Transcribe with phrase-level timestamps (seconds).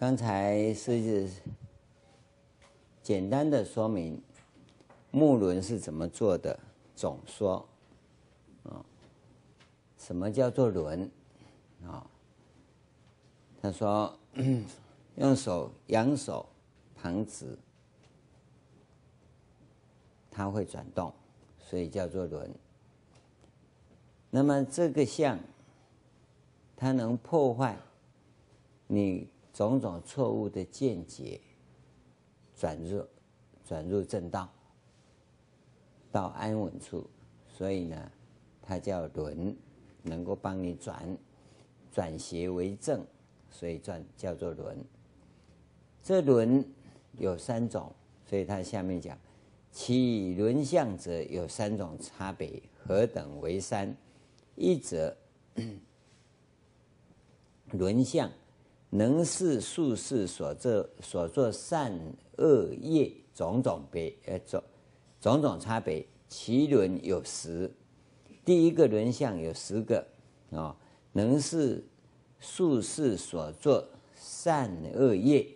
[0.00, 1.28] 刚才是
[3.02, 4.22] 简单的说明
[5.10, 6.56] 木轮是怎么做的
[6.94, 7.68] 总说
[8.62, 8.78] 啊，
[9.98, 11.10] 什么叫做轮
[11.84, 12.08] 啊？
[13.60, 14.16] 他说
[15.16, 16.48] 用手仰手
[16.94, 17.58] 旁直，
[20.30, 21.12] 它会转动，
[21.58, 22.48] 所以叫做轮。
[24.30, 25.40] 那么这个相，
[26.76, 27.76] 它能破坏
[28.86, 29.26] 你
[29.58, 31.40] 种种错误的见解，
[32.54, 33.04] 转入
[33.64, 34.48] 转入正道，
[36.12, 37.10] 到安稳处，
[37.48, 38.12] 所以呢，
[38.62, 39.56] 它叫轮，
[40.04, 41.18] 能够帮你转
[41.90, 43.04] 转邪为正，
[43.50, 44.78] 所以转叫做轮。
[46.04, 46.64] 这轮
[47.16, 47.92] 有三种，
[48.28, 49.18] 所以它下面讲，
[49.72, 53.96] 其轮相者有三种差别，何等为三？
[54.54, 55.16] 一则
[57.72, 58.30] 轮相。
[58.90, 61.92] 能是术士所作所作善
[62.38, 64.62] 恶业种种别呃种
[65.20, 67.70] 种种差别，其轮有十。
[68.44, 69.98] 第一个轮相有十个
[70.50, 70.76] 啊、哦，
[71.12, 71.84] 能是
[72.40, 73.86] 术士所作
[74.16, 75.46] 善恶业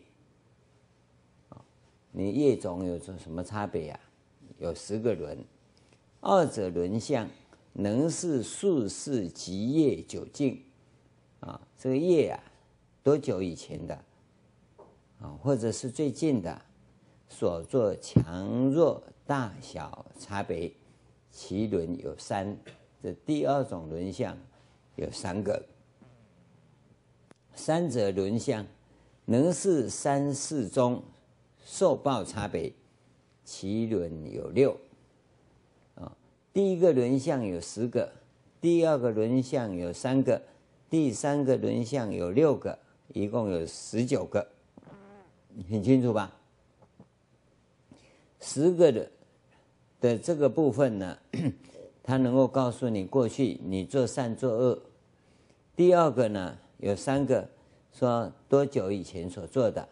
[1.48, 1.64] 啊、
[2.10, 4.04] 你业种有什么差别呀、啊？
[4.58, 5.42] 有十个轮。
[6.20, 7.28] 二者轮相
[7.72, 10.62] 能是术士极业久近
[11.40, 12.38] 啊，这个业啊。
[13.02, 13.94] 多久以前的
[15.20, 16.62] 啊，或者是最近的
[17.28, 20.70] 所作强弱大小差别，
[21.30, 22.56] 其轮有三。
[23.02, 24.36] 这第二种轮相
[24.94, 25.60] 有三个。
[27.54, 28.64] 三者轮相
[29.24, 31.02] 能是三世中
[31.64, 32.72] 受报差别，
[33.44, 34.76] 其轮有六。
[35.96, 36.16] 啊，
[36.52, 38.12] 第一个轮相有十个，
[38.60, 40.40] 第二个轮相有三个，
[40.88, 42.78] 第三个轮相有六个。
[43.14, 44.46] 一共有十九个，
[45.70, 46.32] 很清楚吧？
[48.40, 49.10] 十个的
[50.00, 51.18] 的这个部分呢，
[52.02, 54.82] 它能够告诉你过去你做善做恶。
[55.76, 57.48] 第二个呢，有三个
[57.92, 59.88] 说多久以前所做的。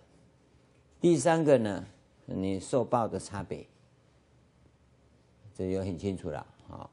[1.00, 1.86] 第三个呢，
[2.26, 3.66] 你受报的差别，
[5.54, 6.47] 这就很清楚了。
[6.66, 6.91] 好，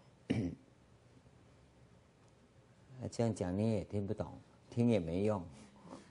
[3.09, 4.27] 这样讲你也听不懂，
[4.69, 5.41] 听也没用。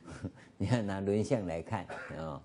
[0.58, 1.86] 你要拿轮相来看
[2.18, 2.42] 啊，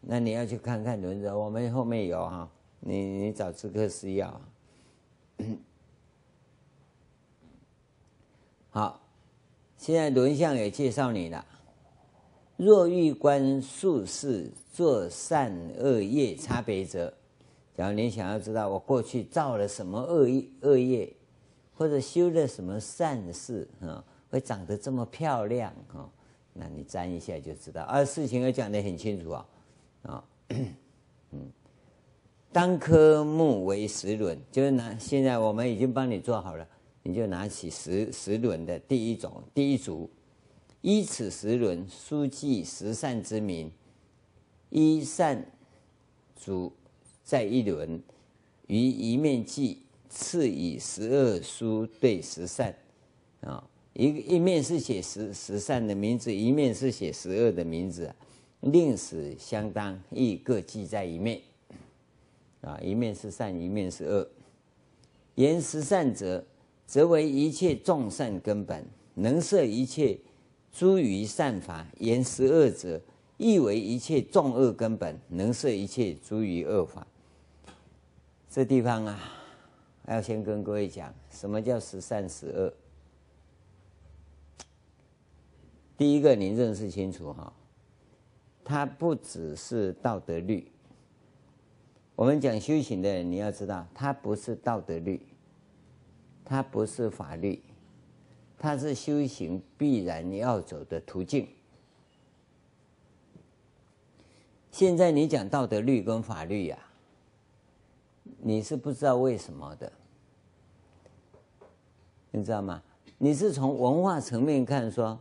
[0.00, 2.48] 那你要去看看轮子，我们后面有哈，
[2.80, 4.40] 你你找这个是要。
[8.70, 9.00] 好，
[9.78, 11.44] 现在轮相也介绍你了。
[12.56, 17.12] 若欲观术士作善恶业差别者，
[17.76, 21.12] 假如你想要知道我过去造了什么恶业恶业，
[21.74, 24.02] 或者修了什么善事啊？
[24.36, 26.06] 会长得这么漂亮啊？
[26.52, 27.82] 那你沾一下就知道。
[27.84, 29.46] 而事情要讲得很清楚啊，
[30.02, 30.24] 啊，
[31.32, 31.50] 嗯，
[32.52, 36.68] 当科目为十轮，就是拿现在我们已经帮你做好了，
[37.02, 40.10] 你就拿起十十轮的第一种第一组，
[40.82, 43.72] 依此十轮书记十善之名，
[44.68, 45.42] 一善
[46.34, 46.70] 组
[47.24, 48.02] 在一轮，
[48.66, 52.74] 于一面记，次以十二书对十善
[53.40, 53.66] 啊。
[53.98, 58.14] 一一面是写十十善的名字，一面是写十恶的名字，
[58.60, 61.40] 令使相当，亦各记在一面。
[62.60, 64.28] 啊，一面是善，一面是恶。
[65.36, 66.44] 言十善者，
[66.86, 68.84] 则为一切众善根本，
[69.14, 70.18] 能摄一切
[70.70, 73.00] 诸于善法；言十恶者，
[73.38, 77.06] 亦为一切众恶根本，能摄一切诸于恶法。
[78.50, 79.18] 这地方啊，
[80.08, 82.74] 要先跟各位讲，什么叫十善十恶？
[85.96, 87.50] 第一个，你认识清楚哈，
[88.62, 90.70] 它不只是道德律。
[92.14, 95.20] 我们讲修行的人，你要知道，它不是道德律，
[96.44, 97.62] 它不是法律，
[98.58, 101.48] 它是修行必然要走的途径。
[104.70, 106.78] 现在你讲道德律跟法律呀，
[108.42, 109.90] 你是不知道为什么的，
[112.30, 112.82] 你知道吗？
[113.16, 115.18] 你是从文化层面看说。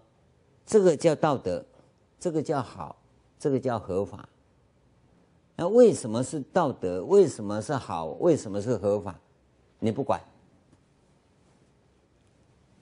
[0.65, 1.63] 这个叫道德，
[2.19, 2.95] 这个叫好，
[3.37, 4.27] 这个叫合法。
[5.55, 7.03] 那为什么是道德？
[7.05, 8.07] 为什么是好？
[8.19, 9.19] 为什么是合法？
[9.79, 10.19] 你不管。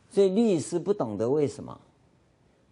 [0.09, 1.79] 所以律师不懂得为什么，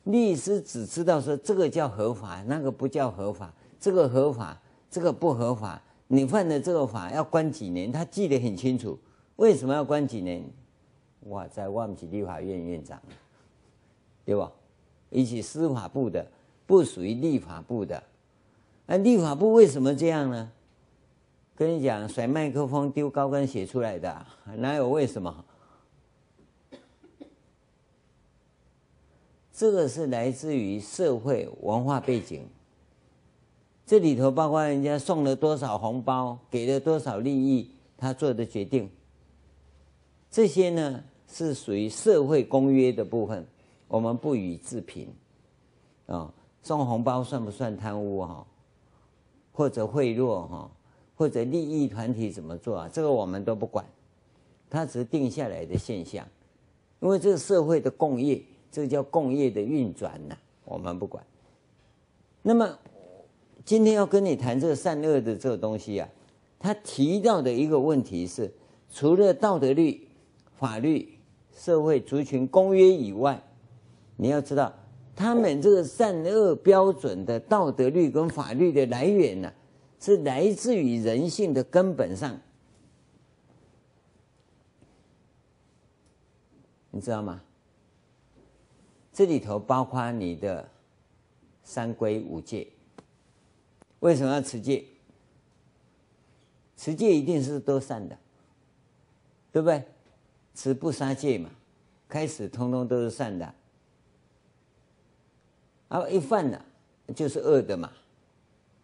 [0.05, 4.59] 律师只知道说这个叫合法，那个不叫合法，这个合法，
[4.89, 5.81] 这个不合法。
[6.07, 7.91] 你犯了这个法要关几年？
[7.91, 8.97] 他记得很清楚。
[9.37, 10.43] 为什么要关几年？
[11.21, 13.01] 哇，在万吉立法院院长，
[14.25, 14.51] 对吧？
[15.11, 16.25] 以及司法部的，
[16.65, 18.01] 不属于立法部的。
[18.87, 20.51] 那立法部为什么这样呢？
[21.55, 24.25] 跟你讲，甩麦克风丢高跟鞋出来的，
[24.57, 25.45] 哪有为什么？
[29.53, 32.47] 这个是来自于社会文化背景。
[33.85, 38.89] 这里头包括人家送了多少红包，给了多少利益，他做的决定。
[40.31, 43.45] 这些呢是属于社会公约的部分，
[43.91, 45.13] 我们不予置评。
[46.07, 46.33] 啊，
[46.63, 48.45] 送红包算不算贪污哈？
[49.51, 50.71] 或者贿赂哈？
[51.15, 52.89] 或者利益团体怎么做啊？
[52.91, 53.85] 这个我们都不管，
[54.69, 56.25] 它只是定下来的现象。
[57.01, 58.41] 因为这个社会的共业，
[58.71, 61.23] 这个叫共业的运转呐，我们不管。
[62.41, 62.77] 那么
[63.65, 66.07] 今天要跟你谈这个善恶的这个东西啊，
[66.57, 68.51] 他提到的一个问题是，
[68.89, 70.07] 除了道德律、
[70.57, 71.17] 法律、
[71.55, 73.41] 社会族群公约以外，
[74.21, 74.71] 你要知道，
[75.15, 79.51] 他们这个善恶标准的道德律跟法律的来源呢、
[79.99, 82.39] 是来自于人性的根本上，
[86.91, 87.41] 你知道吗？
[89.11, 90.69] 这里头包括你的
[91.63, 92.67] 三规五戒。
[94.01, 94.85] 为什么要持戒？
[96.77, 98.15] 持戒一定是都善的，
[99.51, 99.83] 对不对？
[100.53, 101.49] 持不杀戒嘛，
[102.07, 103.55] 开始通通都是善的，
[105.91, 106.65] 啊一犯了
[107.13, 107.91] 就是恶的嘛，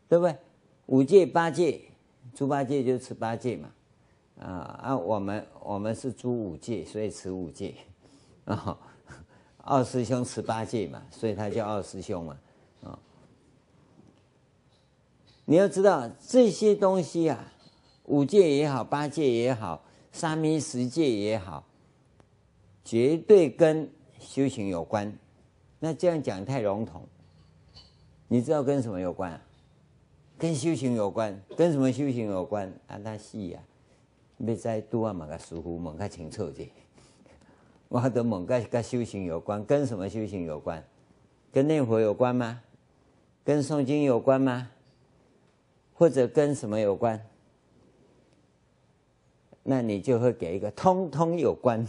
[0.09, 0.35] 对不对？
[0.87, 1.79] 五戒八戒，
[2.33, 3.69] 猪八戒就吃八戒嘛，
[4.41, 7.75] 啊啊，我们我们是猪五戒，所以吃五戒，
[8.43, 8.77] 啊，
[9.63, 12.37] 二师兄吃八戒嘛，所以他叫二师兄嘛，
[12.83, 12.99] 啊，
[15.45, 17.53] 你要知道这些东西啊，
[18.03, 19.81] 五戒也好，八戒也好，
[20.11, 21.63] 沙弥十戒也好，
[22.83, 23.89] 绝对跟
[24.19, 25.17] 修行有关。
[25.79, 27.03] 那这样讲太笼统，
[28.27, 29.41] 你知道跟什么有关啊？
[30.37, 32.71] 跟修行有关，跟什么修行有关？
[32.87, 33.59] 啊，那是呀，
[34.37, 36.69] 要再多啊，嘛个师傅问个清楚点。
[37.89, 40.83] 我的问个跟修行有关，跟什么修行有关？
[41.51, 42.61] 跟念佛有关吗？
[43.43, 44.69] 跟诵经有关吗？
[45.93, 47.19] 或者跟什么有关？
[49.63, 51.87] 那你就会给一个通通有关，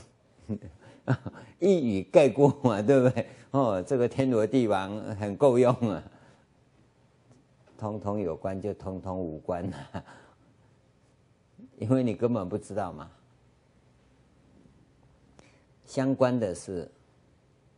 [1.60, 3.26] 一语概括嘛，对不对？
[3.52, 6.02] 哦，这个天罗地网很够用啊。
[7.78, 10.04] 通通有关就通通无关了，
[11.78, 13.08] 因为你根本不知道嘛。
[15.86, 16.90] 相关的是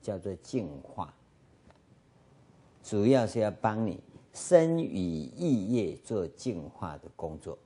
[0.00, 1.12] 叫做净化，
[2.82, 4.02] 主要是要帮你
[4.32, 7.56] 身语意业做净化的工作。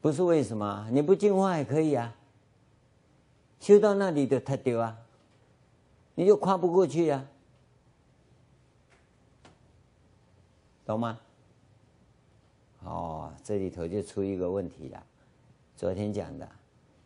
[0.00, 0.88] 不是为什么？
[0.92, 2.14] 你不净化也可以啊，
[3.62, 4.98] 修到那里就脱掉啊，
[6.16, 7.24] 你就跨不过去啊。
[10.84, 11.16] 懂吗？
[12.82, 15.00] 哦，这里头就出一个问题了。
[15.76, 16.48] 昨天讲的，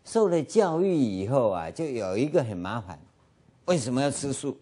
[0.03, 2.99] 受了教育以后啊，就有一个很麻烦，
[3.67, 4.57] 为什么要吃素？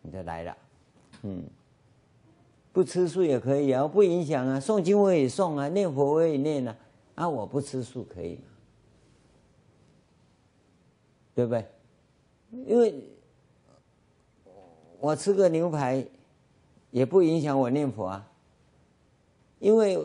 [0.00, 0.56] 你就来了，
[1.24, 1.44] 嗯，
[2.72, 4.58] 不吃素也可以啊，不影响啊。
[4.58, 6.74] 诵经我也诵啊，念佛我也念啊，
[7.16, 8.42] 啊，我不吃素可以吗？
[11.40, 11.64] 对不对？
[12.66, 12.94] 因为
[14.98, 16.06] 我吃个牛排。
[16.92, 18.28] 也不影响我念佛啊，
[19.60, 19.96] 因为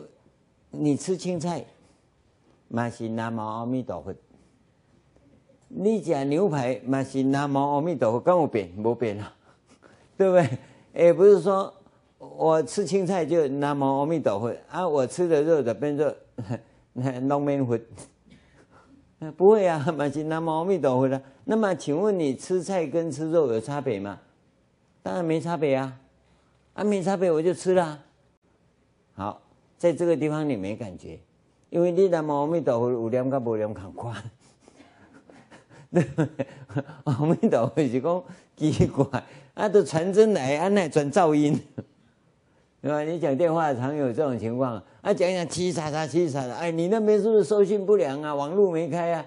[0.70, 1.64] 你吃青菜，
[2.68, 4.12] 嘛是南无阿弥陀佛；
[5.66, 9.34] 你吃牛排，嘛是南无阿弥陀佛，跟我变没变啊？
[10.16, 10.34] 对不
[10.94, 11.06] 对？
[11.06, 11.74] 也不是说
[12.20, 16.14] 我吃青菜就南无阿弥陀佛啊，我吃的肉的变做
[17.22, 17.76] 农民佛，
[19.36, 21.20] 不会啊，嘛是南无阿弥陀佛的。
[21.44, 24.18] 那么请问你吃菜跟吃肉有差别吗？
[25.02, 25.98] 当然没差别啊。
[26.74, 27.98] 啊，没差别，我就吃了。
[29.14, 29.40] 好，
[29.78, 31.18] 在这个地方你没感觉，
[31.70, 34.22] 因为你南无阿弥陀佛有念跟无念同款。
[35.90, 36.46] 对不对？
[37.04, 38.24] 阿弥陀佛是讲
[38.56, 41.58] 奇怪，啊，都传真来，啊，那转噪音，
[42.86, 43.02] 对吧？
[43.02, 48.32] 你讲电话常有这种情况，啊，讲讲叽喳喳，叽喳喳，哎，你那边是不是收讯不良啊？
[48.32, 49.26] 网络没开啊？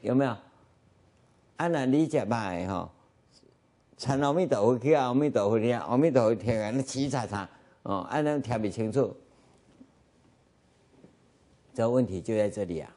[0.00, 0.30] 有没有？
[1.56, 2.90] 啊，那你讲吧，哈。
[3.98, 7.46] 传阿弥陀佛去啊，阿弥陀佛听，阿弥陀佛听啊，那叽喳喳
[7.82, 9.14] 哦，按那听不清楚，
[11.74, 12.90] 这问题就在这里啊。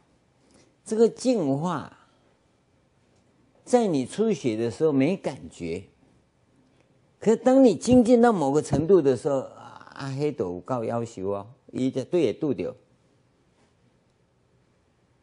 [0.86, 1.92] 这个净化，
[3.66, 5.84] 在你初学的时候没感觉，
[7.20, 9.46] 可是当你精进到某个程度的时候，
[9.98, 12.76] 阿黑都有够夭寿哦，伊就对也拄着。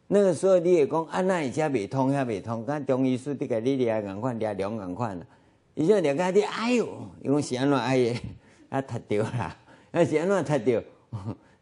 [0.09, 5.27] 那个时候你也讲，啊，那一家未通，遐未通，刚中医师这个你俩赶快俩两赶快了，
[5.75, 6.87] 伊就两个你哎呦，
[7.23, 8.21] 因为是安怎哎耶，
[8.69, 9.57] 啊，踢掉啦，
[9.93, 10.83] 啊是安怎踢掉？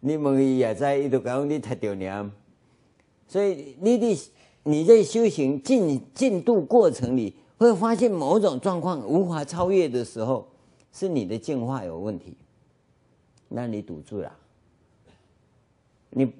[0.01, 2.31] 你问伊也知，伊就讲你踢掉了。
[3.29, 4.33] 所以你的
[4.65, 10.49] 你在修行进进度过程里，会发现某种状况无法超越的时候，
[10.93, 12.37] 是你的进化有问题，
[13.53, 14.33] 那你堵住了。
[16.11, 16.33] 你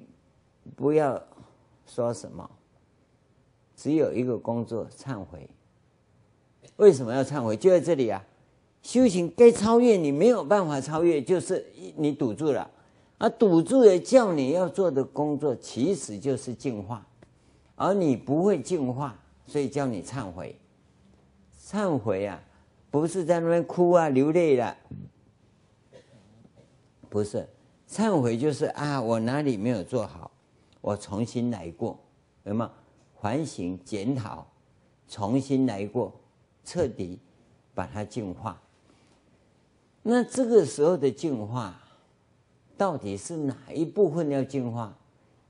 [0.77, 1.23] 不要
[1.87, 2.51] 说什么，
[3.77, 5.49] 只有一个工作：忏悔。
[6.77, 7.57] 为什么要忏悔？
[7.57, 8.25] 就在这里啊！
[8.83, 11.65] 修行该超越，你没有办法超越，就是
[11.97, 12.69] 你堵住了。
[13.19, 17.07] 而堵住了，叫你要做的工作，其实就是净化，
[17.77, 19.17] 而你不会净化，
[19.47, 20.57] 所以叫你忏悔。
[21.65, 22.43] 忏悔啊，
[22.91, 24.77] 不是在那边哭啊、流泪了，
[27.13, 27.47] 不是。
[27.87, 30.31] 忏悔就是啊，我哪里没有做好，
[30.81, 31.99] 我重新来过，
[32.45, 32.71] 有没有？
[33.21, 34.47] 反省检讨，
[35.07, 36.11] 重新来过，
[36.65, 37.19] 彻底
[37.75, 38.59] 把它净化。
[40.03, 41.79] 那这个时候的净化。
[42.75, 44.93] 到底是哪一部分要净化？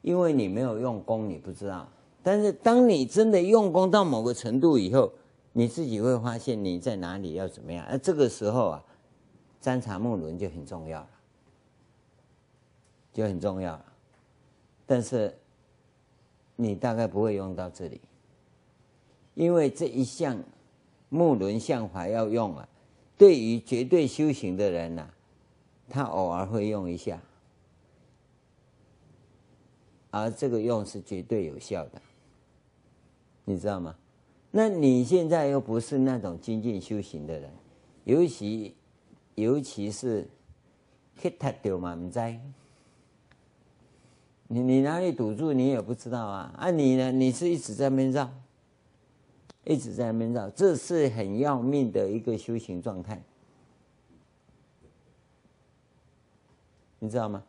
[0.02, 1.88] 因为你没有用功，你不知道。
[2.22, 5.10] 但是当你真的用功到某个程度以后，
[5.52, 7.86] 你自己会发现你在哪里要怎么样。
[7.88, 8.84] 而这个时候啊，
[9.62, 11.06] 参禅木轮就很重要，
[13.12, 13.84] 就很重要了。
[14.86, 15.36] 但是
[16.56, 18.00] 你大概不会用到这里，
[19.34, 20.42] 因为这一项
[21.08, 22.68] 木轮相法要用啊，
[23.16, 25.08] 对于绝对修行的人呐、
[25.88, 27.20] 他偶尔会用一下，
[30.10, 32.02] 而这个用是绝对有效的，
[33.44, 33.96] 你知道吗？
[34.50, 37.50] 那你现在又不是那种精进修行的人，
[38.04, 38.74] 尤其
[39.34, 40.28] 尤其是
[41.16, 42.18] 去踢掉嘛，唔知
[44.48, 46.54] 你你哪里堵住你也不知道啊？
[46.56, 47.10] 啊你呢？
[47.10, 48.30] 你是一直在那边绕，
[49.64, 53.22] 一直在那边绕，这是很要命的一个修行状态。
[56.98, 57.42] 你知道吗？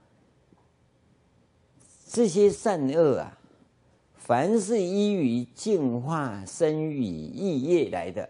[2.08, 3.38] 这些善恶啊，
[4.16, 8.30] 凡是依于净化身与意业来的，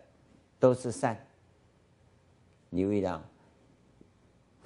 [0.60, 1.27] 都是善。
[2.70, 3.22] 你注意到，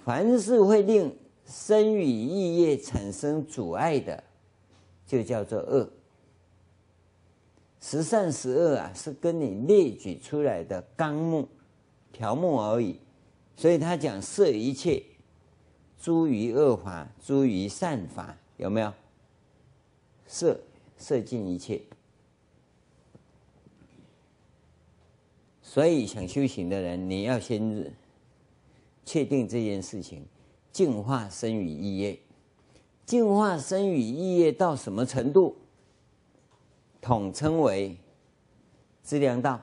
[0.05, 1.13] 凡是会令
[1.47, 4.23] 身与意业产生阻碍的，
[5.07, 5.89] 就叫做恶。
[7.79, 11.47] 十善十恶啊，是跟你列举出来的纲目、
[12.11, 12.99] 条目而已。
[13.55, 15.01] 所以他讲摄一切。
[15.99, 18.93] 诸于恶法，诸于善法，有没有？
[20.27, 20.59] 摄
[20.97, 21.81] 摄尽一切。
[25.63, 27.91] 所以想修行的人，你要先
[29.03, 30.23] 确定这件事情，
[30.77, 32.19] 净化身语意业，
[33.03, 35.55] 净化身语意业到什么程度？
[37.01, 37.97] 统称为
[39.01, 39.59] 资粮道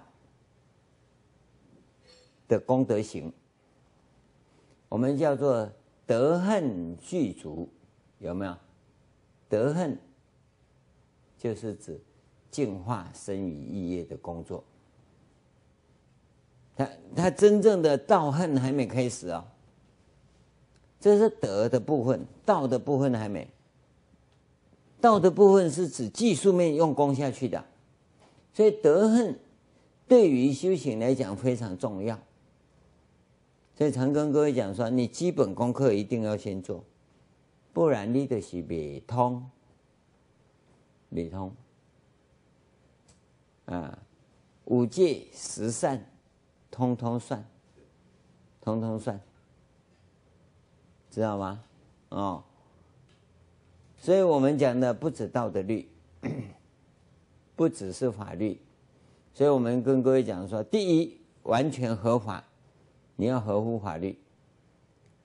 [2.48, 3.32] 的功德行，
[4.88, 5.70] 我们叫做。
[6.04, 7.68] 德恨具足，
[8.18, 8.56] 有没有？
[9.48, 9.96] 德恨
[11.38, 11.98] 就是指
[12.50, 14.64] 净化身语意业的工作。
[16.74, 19.46] 他他真正的道恨还没开始哦，
[21.04, 23.46] 这是德的部分，道的部分还没。
[25.02, 27.62] 道的部分是指技术面用功下去的，
[28.54, 29.36] 所以德行
[30.08, 32.18] 对于修行来讲非常重要。
[33.76, 36.82] 所以常跟各位讲说，你基本功课一定要先做，
[37.74, 39.44] 不然你的是未通，
[41.10, 41.52] 未通。
[43.66, 43.98] 啊，
[44.64, 46.02] 五戒十善，
[46.70, 47.46] 通通算，
[48.62, 49.20] 通通算，
[51.14, 51.62] 知道吗？
[52.08, 52.42] 哦，
[53.96, 55.88] 所以我们讲的不止道德律，
[57.54, 58.58] 不只是法律，
[59.32, 62.42] 所以我们跟各位讲说，第一，完全合法。
[63.14, 64.18] 你要合乎法律。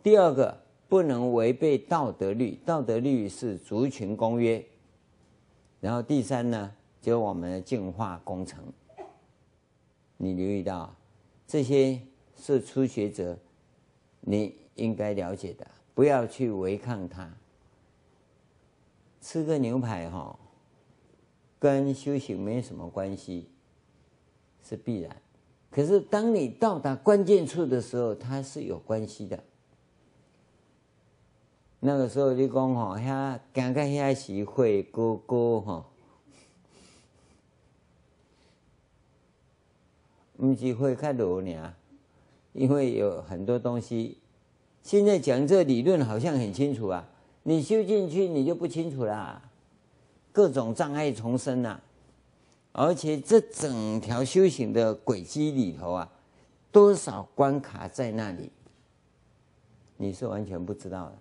[0.03, 0.55] 第二个，
[0.87, 4.63] 不能违背道德律，道德律是族群公约。
[5.81, 8.63] 然后第三呢，就是我们的净化工程。
[10.17, 10.95] 你留意到，
[11.47, 11.99] 这些
[12.37, 13.35] 是初学者
[14.21, 15.65] 你应该了解的，
[15.99, 17.29] 不要去违抗它。
[19.19, 20.39] 吃个牛排哈，
[21.59, 23.49] 跟修行没什么关系，
[24.63, 25.13] 是必然。
[25.69, 29.43] 可是，当你到达关键处的时候，它是有关系的。
[31.81, 35.85] 那个时候你讲吼，遐刚刚遐是会哥哥吼，
[40.37, 41.75] 不是会看罗呢，
[42.53, 44.18] 因为有很多东西。
[44.89, 47.07] 现在讲这理论好像很清楚啊，
[47.43, 49.39] 你修进去你就不清楚啦。
[50.31, 51.79] 各种障碍丛生呐，
[52.71, 56.11] 而且这整条修行的轨迹里头啊，
[56.71, 58.49] 多少关卡在那里，
[59.95, 61.13] 你是完全不知道的。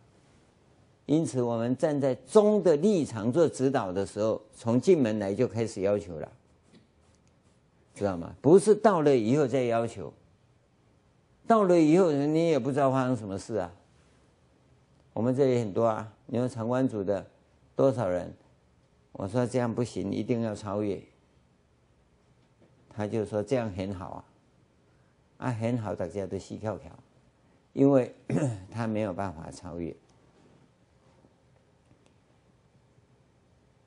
[1.04, 6.32] 因此，我们站在中的立场做指导的时候，从进门来就开始要求了，
[7.94, 8.34] 知道吗？
[8.40, 10.10] 不是到了以后再要求，
[11.48, 13.72] 到了以后你也不知道发生什么事啊。
[15.14, 17.26] 我们这里很多啊，你说场观组的
[17.74, 18.32] 多少人？
[19.12, 21.02] 我说这样不行，一定要超越。
[22.90, 24.24] 他就说这样很好
[25.38, 26.92] 啊，啊很好，大家都细跳跳，
[27.72, 28.14] 因为
[28.70, 29.96] 他没有办法超越。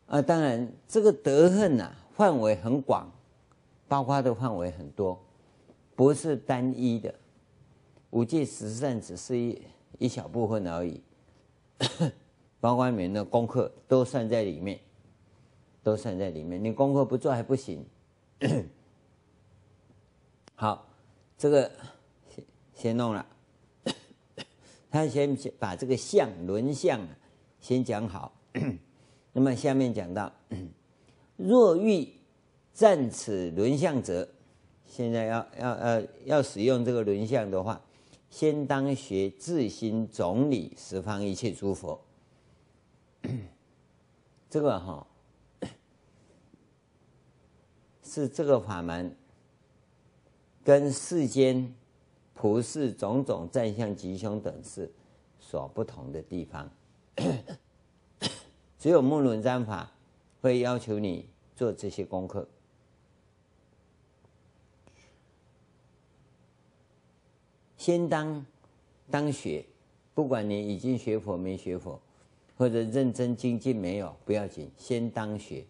[0.07, 3.09] 啊，当然，这个德恨呐，范围很广，
[3.87, 5.17] 包括的范围很多，
[5.95, 7.13] 不是单一的。
[8.11, 9.61] 五戒十善只是一
[9.99, 11.01] 一小部分而已，
[12.59, 14.79] 包括你们的功课都算在里面，
[15.83, 16.63] 都算在里面。
[16.63, 17.83] 你功课不做还不行。
[20.55, 20.87] 好，
[21.37, 21.71] 这个
[22.29, 23.25] 先先弄了，
[24.91, 26.99] 他先把这个相轮相
[27.59, 28.31] 先讲好。
[29.33, 30.31] 那么下面讲到，
[31.37, 32.07] 若欲
[32.73, 34.27] 占此轮相者，
[34.85, 37.81] 现在要要呃要使用这个轮相的话，
[38.31, 42.01] 先当学自心总理十方一切诸佛。
[44.49, 45.05] 这个哈
[48.01, 49.15] 是这个法门
[50.63, 51.75] 跟世间
[52.33, 54.89] 普世种种赞相吉凶等事
[55.39, 56.71] 所不同的地方。
[58.79, 59.91] 只有目轮占法
[60.41, 62.47] 会要求你做这些功课。
[67.81, 68.45] 先当
[69.09, 69.65] 当学，
[70.13, 71.99] 不管你已经学佛没学佛，
[72.55, 75.65] 或者认真精进没有，不要紧，先当学，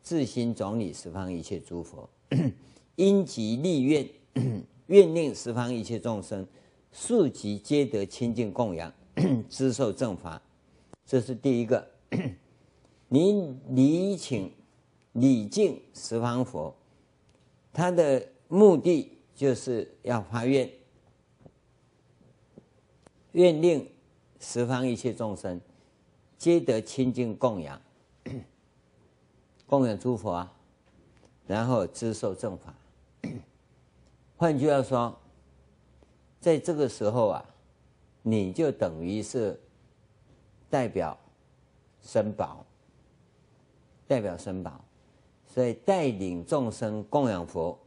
[0.00, 2.08] 自心总理十方一切诸佛，
[2.94, 4.08] 因即立愿，
[4.86, 6.46] 愿令十方一切众生
[6.92, 8.94] 速即皆得清净供养，
[9.50, 10.40] 知受正法，
[11.04, 11.84] 这是第一个。
[13.08, 14.52] 你礼请
[15.14, 16.72] 礼敬十方佛，
[17.72, 20.70] 他的目的就是要发愿，
[23.32, 23.90] 愿令
[24.38, 25.60] 十方一切众生
[26.38, 27.80] 皆得清净供养，
[29.66, 30.52] 供养诸佛啊，
[31.46, 32.74] 然后知受正法。
[34.36, 35.18] 换句话说，
[36.40, 37.44] 在这个时候啊，
[38.22, 39.60] 你就等于是
[40.68, 41.18] 代表
[42.00, 42.64] 僧宝。
[44.08, 44.84] 代表僧宝，
[45.46, 47.78] 所以带领众生供养佛、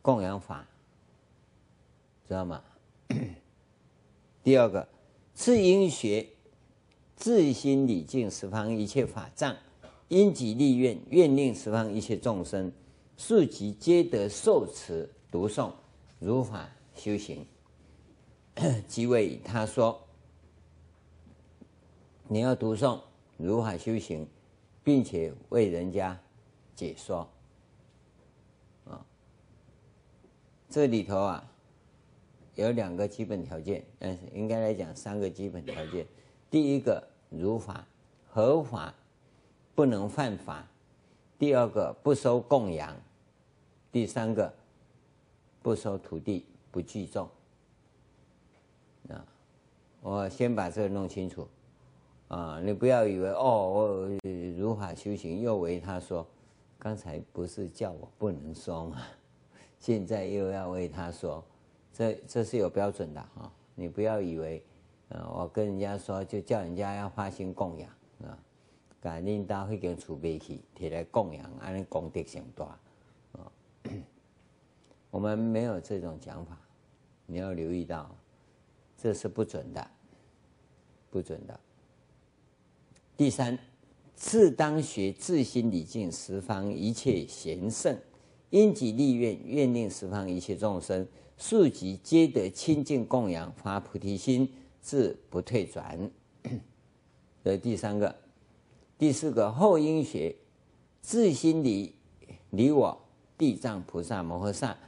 [0.00, 0.64] 供养法，
[2.28, 2.62] 知道吗？
[4.44, 4.86] 第二个，
[5.34, 6.28] 次因学
[7.16, 9.56] 自心礼敬十方一切法藏，
[10.06, 12.70] 因即立愿，愿令十方一切众生
[13.16, 15.72] 速即皆得受持读诵
[16.20, 17.44] 如法修行。
[18.86, 20.06] 即为他说，
[22.28, 23.00] 你要读诵
[23.36, 24.28] 如法修行。
[24.84, 26.20] 并且为人家
[26.76, 27.26] 解说，
[28.84, 29.00] 啊，
[30.68, 31.50] 这里头啊
[32.54, 36.06] 有两个基本条件，但是应该来讲三个基本条件。
[36.50, 37.86] 第一个，如法
[38.30, 38.94] 合法，
[39.74, 40.66] 不能犯法；
[41.38, 42.94] 第二个，不收供养；
[43.90, 44.52] 第三个，
[45.62, 47.28] 不收徒弟，不聚众。
[49.08, 49.26] 啊，
[50.00, 51.48] 我先把这个弄清楚。
[52.28, 54.10] 啊，你不要以为哦，我
[54.56, 56.26] 如法修行又为他说，
[56.78, 59.02] 刚才不是叫我不能说吗？
[59.78, 61.44] 现在又要为他说，
[61.96, 63.50] 这这是有标准的哈。
[63.76, 64.62] 你不要以为，
[65.08, 67.88] 呃，我跟人家说就叫人家要发心供养
[68.24, 68.36] 啊，
[69.00, 72.64] 把领导会给储备起，提来供养，安尼功德上大
[73.32, 73.50] 啊。
[75.10, 76.58] 我们没有这种讲法，
[77.26, 78.12] 你要留意到，
[78.96, 79.90] 这是不准的，
[81.10, 81.60] 不准的。
[83.16, 83.56] 第三，
[84.16, 87.96] 自当学自心礼敬十方一切贤圣，
[88.54, 91.04] 因即立愿，愿令十方一切众生
[91.36, 94.48] 速即皆得清净供养，发菩提心，
[94.80, 96.08] 自不退转。
[97.42, 98.14] 这第三个，
[98.96, 100.36] 第四个后因学
[101.02, 101.92] 自心离
[102.50, 102.96] 离我
[103.36, 104.78] 地藏菩萨摩诃萨，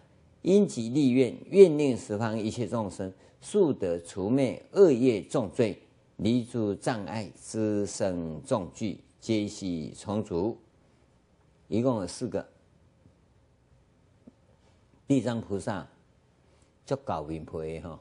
[0.43, 5.77] 因即立愿，愿令十方一切众生速得除灭恶业重罪。
[6.19, 10.57] 离诸障碍，资生众聚，皆悉充足。
[11.67, 12.47] 一共有四个。
[15.07, 15.87] 地藏菩萨
[16.85, 17.99] 足够面皮哈，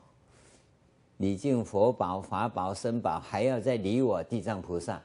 [1.17, 5.01] 礼敬佛宝、法宝、僧宝，还要再礼我地藏菩萨。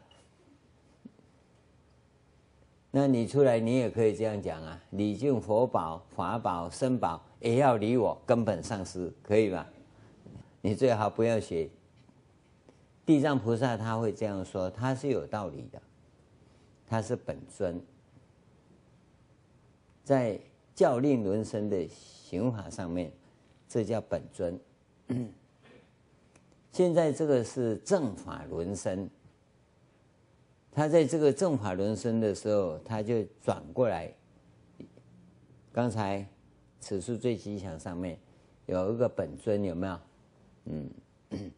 [2.90, 9.66] 那你出来，你也可以这样讲啊，礼敬佛宝、法宝、僧宝，也要离我根本上师，可以吧？
[10.62, 11.68] 你最好不要学。
[13.06, 15.80] 地藏菩萨他会这样说，他是有道理的，
[16.86, 17.80] 他是本尊，
[20.02, 20.40] 在
[20.80, 23.12] 教令轮生的刑法上面，
[23.68, 24.58] 这叫本尊。
[26.72, 29.06] 现在这个是正法轮生，
[30.72, 34.10] 他在这个正法轮生的时候，他就转过来。
[35.70, 36.26] 刚才
[36.80, 38.18] 此处最吉祥上面
[38.64, 40.00] 有一个本尊，有没有？
[40.64, 40.90] 嗯。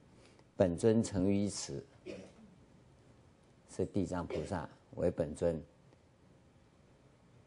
[0.56, 1.80] 本尊成于此，
[3.70, 5.62] 是地藏菩萨为本尊。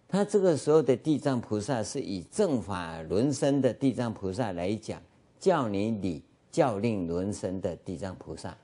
[0.07, 5.01] 他这个时候的地藏菩萨是以正法轮生的地藏菩萨来讲，
[5.39, 8.55] 教你理教令轮生的地藏菩萨，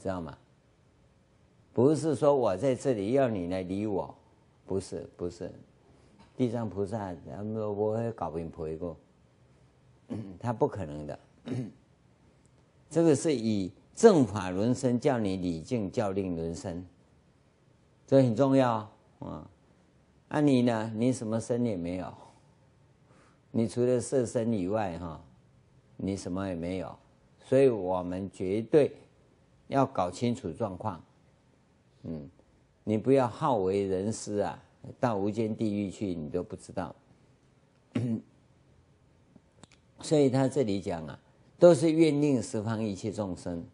[0.00, 0.36] 知道吗？
[1.74, 4.14] 不是说我在这里要你来理我，
[4.66, 5.50] 不是不是，
[6.36, 8.96] 地藏菩萨他们不会搞明白过，
[10.38, 11.18] 他不可能的。
[12.88, 16.86] 这个是以正法轮生，叫你礼敬教令轮生，
[18.06, 19.50] 这很重要啊！
[20.32, 20.90] 啊，那你呢？
[20.96, 22.10] 你什么身也没有，
[23.50, 25.22] 你除了色身以外，哈，
[25.98, 26.96] 你什么也没有。
[27.44, 28.96] 所以我们绝对
[29.68, 31.04] 要搞清楚状况。
[32.04, 32.26] 嗯，
[32.82, 34.58] 你不要好为人师啊，
[34.98, 36.96] 到无间地狱去，你都不知道。
[40.00, 41.18] 所以他这里讲啊。
[41.58, 43.64] 都是愿令十方一切众生，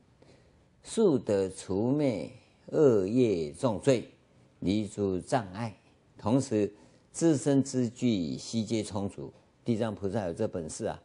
[0.83, 2.31] 速得除灭
[2.67, 4.11] 恶业重罪，
[4.59, 5.75] 离诸障碍，
[6.19, 6.71] 同时
[7.13, 9.33] 自身资具悉皆充足。
[9.65, 11.03] 地藏菩萨有这本事啊！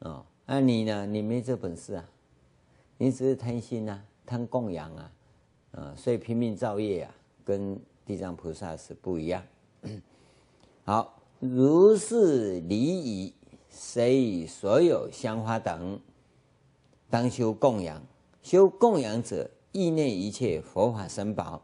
[0.00, 1.06] 哦，那你呢？
[1.06, 2.08] 你没这本事啊！
[2.98, 5.12] 你只是贪心啊，贪供养啊，
[5.72, 9.42] 啊，所以拼命造业啊，跟地藏菩萨是不一样。
[10.84, 13.32] 好，如是礼仪。
[13.76, 15.98] 谁以所有香花等，
[17.10, 18.00] 当修供养。
[18.40, 21.60] 修供养者，意念一切佛法僧宝，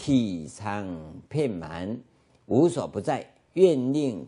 [0.00, 0.86] 体常
[1.28, 2.00] 遍满，
[2.46, 3.34] 无所不在。
[3.52, 4.26] 愿令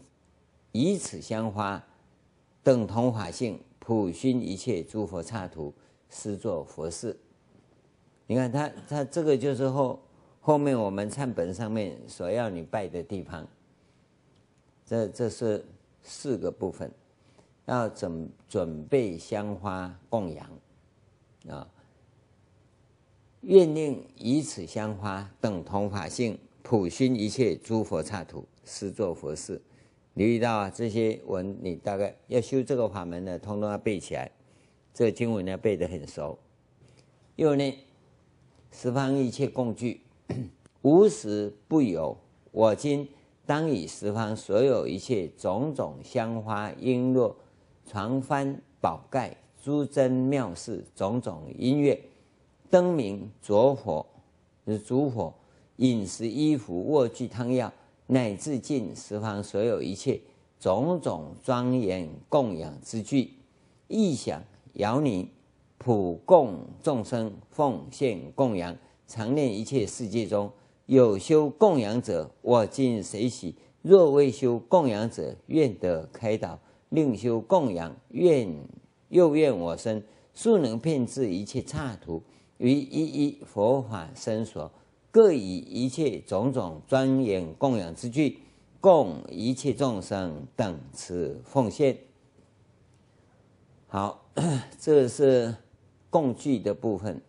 [0.73, 1.83] 以此香花
[2.63, 5.73] 等同法性，普熏一切诸佛刹土，
[6.11, 7.19] 施作佛事。
[8.27, 9.99] 你看他，他这个就是后
[10.41, 13.49] 后面我们忏本上面所要你拜的地方。
[14.85, 15.65] 这这是。
[16.05, 16.91] 四个部分，
[17.67, 20.45] 要准准备香花供养
[21.49, 21.65] 啊，
[23.43, 29.61] 愿令以此香花等同法性，普熏一切诸佛刹土，施作佛事。
[30.15, 34.31] 留意到啊，这些文你大概要修这个法门的，通通要背起来。
[34.95, 36.39] 这个经文要背得很熟。
[37.37, 37.79] 又呢，
[38.71, 40.03] 十方一切供具，
[40.83, 42.17] 无时不有。
[42.51, 43.09] 我今。
[43.45, 47.35] 当以十方所有一切种种香花璎珞、
[47.85, 52.01] 床幡宝盖、诸珍妙饰、种种音乐、
[52.73, 54.07] 灯明、烛火、
[54.67, 55.35] 是烛火、
[55.77, 57.71] 饮食、衣服、卧具、汤药，
[58.07, 60.19] 乃至尽十方所有一切
[60.59, 63.33] 种种庄严供养之具，
[63.89, 65.29] 意想摇铃，
[65.77, 68.75] 普供众生，奉献供养，
[69.07, 70.51] 常念一切世界中。
[70.87, 76.59] 有修供养者，我今随喜；若未修供养者，愿得开导。
[76.89, 78.49] 另修供养，愿
[79.11, 82.23] 又愿我身速能遍至一切刹土，
[82.63, 84.71] 于一一佛法身所，
[85.11, 88.39] 各以一切种种庄严供养之具，
[88.81, 91.99] 供一切众生等持奉献。
[93.89, 94.25] 好，
[94.79, 95.57] 这是
[96.09, 97.21] 供具的部分。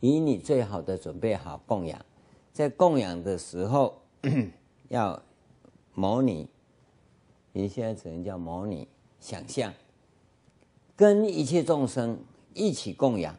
[0.00, 2.04] 以你最好的准备好供养，
[2.52, 4.02] 在供养的时候
[4.90, 5.22] 要
[5.94, 6.46] 模拟，
[7.52, 8.86] 你现在只能叫模拟
[9.18, 9.72] 想象，
[10.94, 12.18] 跟一切众生
[12.54, 13.36] 一起供养，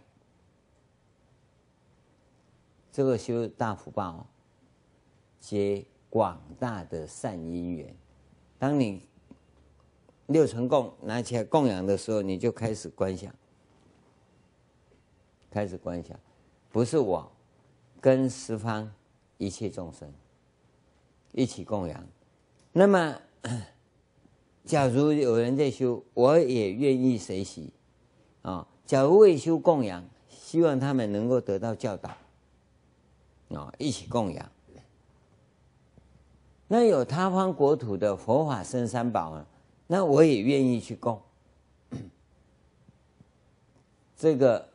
[2.91, 4.27] 这个修大福报，
[5.39, 7.95] 结广大的善因缘。
[8.59, 9.05] 当你
[10.27, 13.33] 六尘供拿起来供养的时候，你就开始观想，
[15.51, 16.19] 开始观想。
[16.71, 17.31] 不是我，
[17.99, 18.91] 跟十方
[19.37, 20.11] 一切众生
[21.31, 22.07] 一起供养。
[22.71, 23.19] 那么，
[24.65, 27.73] 假如有人在修，我也愿意随喜
[28.41, 28.67] 啊。
[28.85, 32.09] 假如未修供养，希望他们能够得到教导
[33.49, 34.51] 啊，一起供养。
[36.67, 39.45] 那有他方国土的佛法僧三宝啊，
[39.87, 41.21] 那我也愿意去供。
[44.17, 44.69] 这个。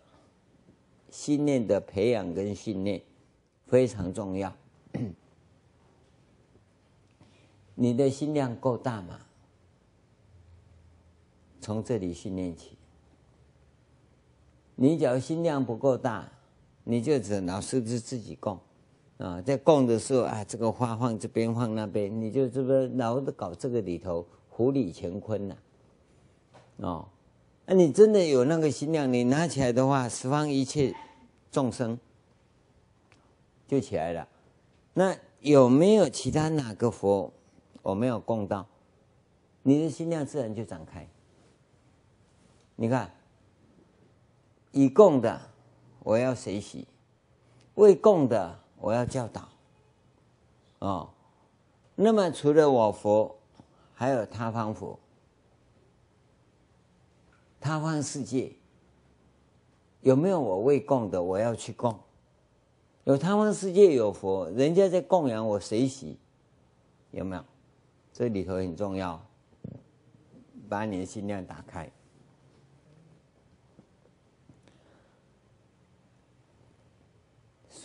[1.11, 3.03] 信念的培养跟训练
[3.67, 4.55] 非常重要。
[7.75, 9.19] 你的心量够大吗？
[11.61, 12.78] 从这里训练起。
[14.81, 16.31] 你只要心量不够大，
[16.85, 18.57] 你就只老是是自己供
[19.17, 25.57] 啊，在供的时候啊，这个花放这边放那边，你就这个老是搞这个里头壶里乾坤呐，
[26.77, 27.09] 哦，
[27.67, 30.95] 那你真的有那个心量，你拿起来的话，十方一切
[31.51, 31.99] 众生
[33.67, 34.29] 就起来了。
[34.95, 37.33] 那有没有其他哪个佛？
[37.83, 38.65] 我没有供到，
[39.65, 41.09] 你的心量自然就展开。
[42.77, 43.11] 你看，
[44.73, 45.41] 已供的
[46.01, 46.87] 我要随喜，
[47.75, 49.49] 未供的我要教导。
[50.81, 51.11] 哦，
[51.95, 53.37] 那么除了我佛，
[53.95, 54.99] 还有他方佛，
[57.61, 58.53] 他方世界
[60.03, 61.23] 有没有我未供的？
[61.23, 61.99] 我要去供。
[63.05, 66.19] 有他方世界有佛，人家在供养我随喜，
[67.11, 67.45] 有没有？
[68.13, 69.21] 这里头很重要，
[70.69, 71.91] 把你的心量打开。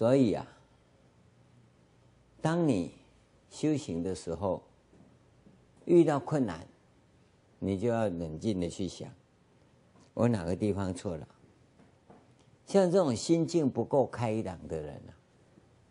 [0.03, 0.45] 所以啊，
[2.41, 2.91] 当你
[3.49, 4.61] 修行的时候
[5.85, 6.67] 遇到困难，
[7.59, 9.09] 你就要冷静的去想，
[10.13, 11.25] 我哪个地方错了？
[12.65, 15.15] 像这种心境不够开朗的人啊，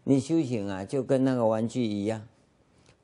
[0.05, 2.21] 你修行啊，就跟那个玩具一样，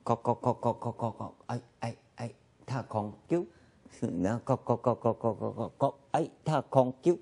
[0.03, 2.31] 咯咯咯咯咯咯咯，哎哎哎，
[2.67, 3.43] 踏空丢，
[3.99, 7.17] 然后咯咯咯咯咯咯咯咯，哎，踏空丢，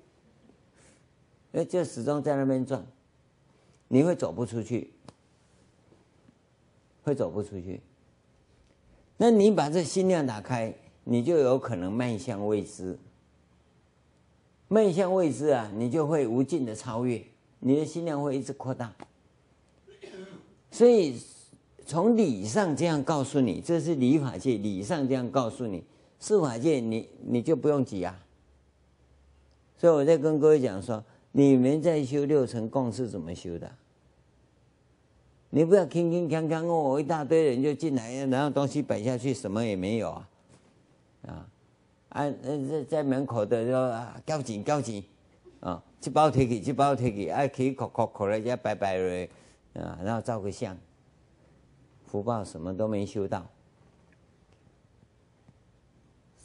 [1.52, 2.86] 那，就始终在那边转。
[3.88, 4.92] 你会走不出去，
[7.02, 7.80] 会走不出去。
[9.16, 10.72] 那你把这心量打开，
[11.04, 12.98] 你就有可能迈向未知，
[14.68, 17.22] 迈向未知啊，你就会无尽的超越，
[17.58, 18.94] 你的心量会一直扩大，
[20.70, 21.20] 所以。
[21.90, 25.82] 从理上这样告诉你，这是理法界理上这样告诉你，
[26.20, 28.14] 事法界你你就不用急啊。
[29.78, 31.02] 所以我在跟各位讲说，
[31.38, 33.70] 你们在修六尘供是怎么修的？
[35.50, 40.28] 你不要轻轻锵锵哦，一大堆人就进来，然后东西摆下去，什么也没有啊，
[41.28, 41.48] 啊，
[42.08, 45.00] 啊，在在门口的说啊，交警交警
[45.60, 49.28] 啊，去包提起，去包提起，啊，可以口口口人家拜拜了，
[49.74, 50.76] 啊，然后照个相。
[52.08, 53.46] 福报什么都没修到，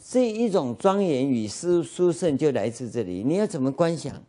[0.08, 3.24] 这一种庄严与殊殊胜就来自这里。
[3.24, 4.22] 你要怎么观想？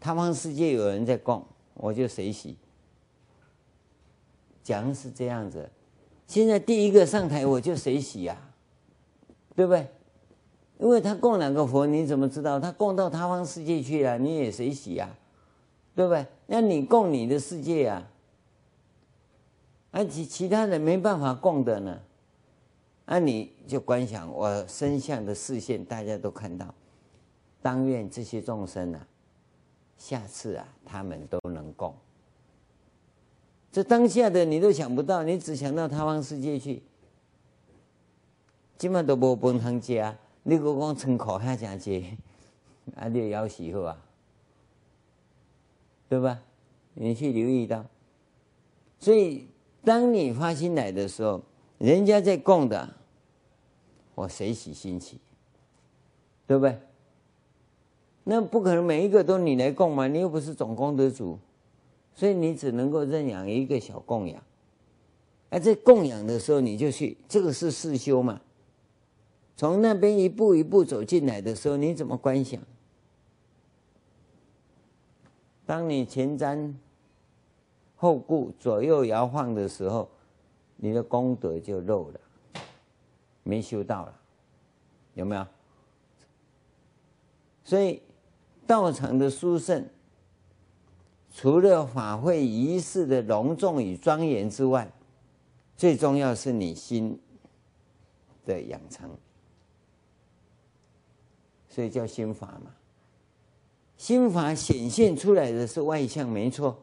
[0.00, 2.56] 他方世界有人在供，我就随喜。
[4.64, 5.70] 讲是这样子，
[6.26, 8.36] 现在第一个上台我就随喜呀，
[9.54, 9.86] 对不对？
[10.78, 14.18] 因为他供两个佛，你怎么知道他供到他方世界去了？
[14.18, 15.08] 你也随喜呀。
[15.92, 16.24] 对不对？
[16.46, 18.08] 那你供你的世界啊，
[19.90, 22.00] 而其其他人没办法供的呢，
[23.04, 26.72] 那你就观想我身相的视线，大家都看到。
[27.60, 29.06] 当愿这些众生啊，
[30.00, 31.94] 下次啊，他们都能供。
[33.70, 36.82] 这当下的你都想不到，你只想到他方世界去，
[38.78, 42.16] 今晚都无饭通吃，你搁讲村口还真济，
[42.96, 44.02] 啊，你要 死好啊！
[46.08, 46.40] 对吧？
[46.94, 47.84] 你去留意到，
[48.98, 49.46] 所以
[49.84, 51.42] 当你发心来的时候，
[51.76, 52.96] 人家在供的，
[54.14, 55.20] 我随喜心起，
[56.46, 56.80] 对不对？
[58.30, 61.36] 那不可能每一个都你来供嘛，你又不是总功德主，
[62.14, 64.40] 所以你只能够认养一个小供养。
[65.48, 68.40] 而在供养的时候，你就去，这个是四修嘛。
[69.56, 72.62] 从那边一步一步走进来的时候，你怎么观想？
[75.66, 76.72] 当你前瞻
[77.96, 80.08] 后顾、左右摇晃的时候，
[80.76, 82.20] 你的功德就漏了，
[83.42, 84.14] 没修到了，
[85.14, 85.44] 有没有？
[87.64, 88.00] 所以
[88.70, 89.84] 道场的殊胜，
[91.34, 94.88] 除了法会仪式的隆重与庄严之外，
[95.76, 97.18] 最重要是你心
[98.46, 99.10] 的养成，
[101.68, 102.70] 所以叫心法嘛。
[103.96, 106.78] 心法显现出来的是外相，没错。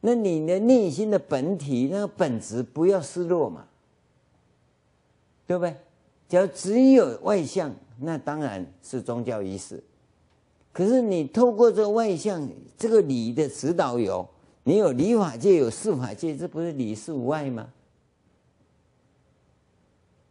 [0.00, 3.66] 那你的内心的本体，那个本质不要失落嘛，
[5.46, 5.76] 对不对？
[6.26, 9.84] 只要只有外相，那当然是宗教仪式。
[10.72, 14.28] 可是你透过这个外相，这个理的指导有，
[14.62, 17.72] 你有理法界，有事法界，这不是理事无碍吗？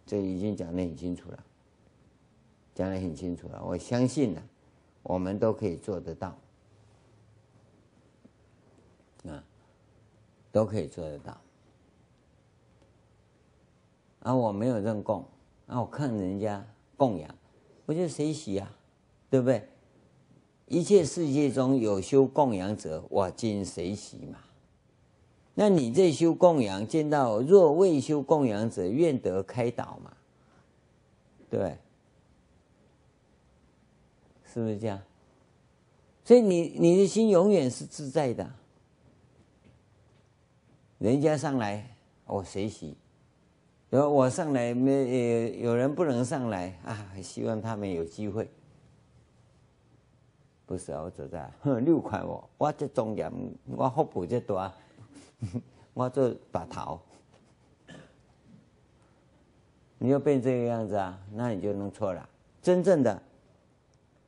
[0.05, 1.43] 这已经讲得很清楚了。
[2.73, 3.61] 讲得很清楚了。
[3.61, 4.41] 我相信呢，
[5.03, 6.37] 我们都可以做得到，
[9.27, 9.43] 啊，
[10.49, 11.37] 都可以做得到。
[14.21, 15.25] 啊，我没有认供，
[15.67, 17.29] 啊，我看人家供养，
[17.85, 18.71] 我就随喜啊，
[19.29, 19.67] 对不对？
[20.69, 24.37] 一切世界中有修供养者，我今随喜嘛。
[25.55, 30.13] 那你这修供养，见到若未修供养者，愿得开导嘛？
[31.49, 31.75] 对，
[34.45, 35.01] 是不是这样？
[36.23, 38.47] 所以你你的心永远是自在的。
[40.99, 41.95] 人家上来，
[42.27, 42.95] 我随喜。
[43.89, 48.47] 然后我上来没有人不能上来啊，希望他们有机会。
[50.69, 53.31] 不是，我走在六块我，我这重点，
[53.65, 54.71] 我福报这大，
[55.95, 57.01] 我做把头，
[59.97, 62.29] 你要变这个样子啊，那你就弄错了。
[62.61, 63.19] 真正的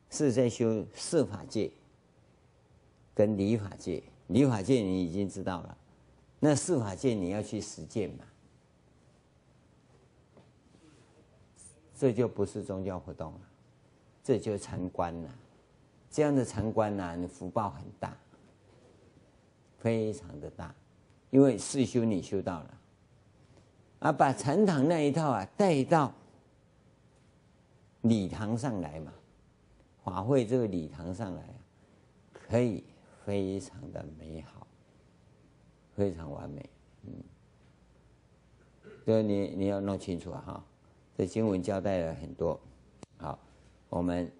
[0.09, 1.69] 是在修事法界
[3.13, 5.77] 跟理法界，理法界你已经知道了，
[6.39, 8.25] 那事法界你要去实践嘛。
[11.95, 13.39] 这就不是宗教活动了，
[14.23, 15.29] 这就禅观了。
[16.11, 18.15] 这样的禅观呢，你福报很大，
[19.79, 20.75] 非常的大，
[21.29, 22.77] 因为四修你修到了，
[23.99, 26.13] 啊，把禅堂那一套啊带到
[28.01, 29.13] 礼堂上来嘛，
[30.03, 31.55] 法会这个礼堂上来，
[32.33, 32.83] 可以
[33.25, 34.67] 非常的美好，
[35.95, 36.69] 非常完美，
[37.05, 37.13] 嗯，
[39.05, 40.63] 所以你你要弄清楚啊哈。
[41.17, 42.59] 这经文交代了很多，
[43.17, 43.37] 好，
[43.89, 44.31] 我们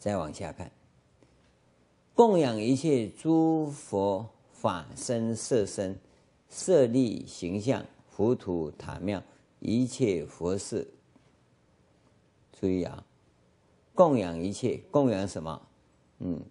[0.00, 0.72] 再往下看。
[2.14, 5.96] 供养一切诸佛法身色身，
[6.48, 9.22] 舍利形象，浮土塔庙，
[9.60, 10.92] 一切佛事。
[12.58, 13.06] 注意啊，
[13.94, 15.62] 供养一切，供养什么？
[16.18, 16.42] 嗯，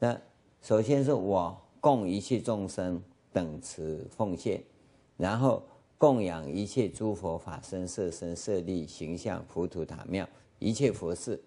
[0.00, 0.20] 那
[0.60, 3.00] 首先是我供一切众生
[3.32, 4.64] 等持奉献，
[5.16, 5.62] 然后。
[5.98, 11.42] 供养一切诸佛法身色身舍利形象浮屠塔庙一切佛事，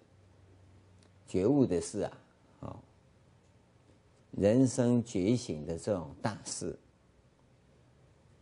[1.30, 2.12] 觉悟的事啊，
[2.58, 2.76] 哦，
[4.32, 6.76] 人生觉醒的这种大事。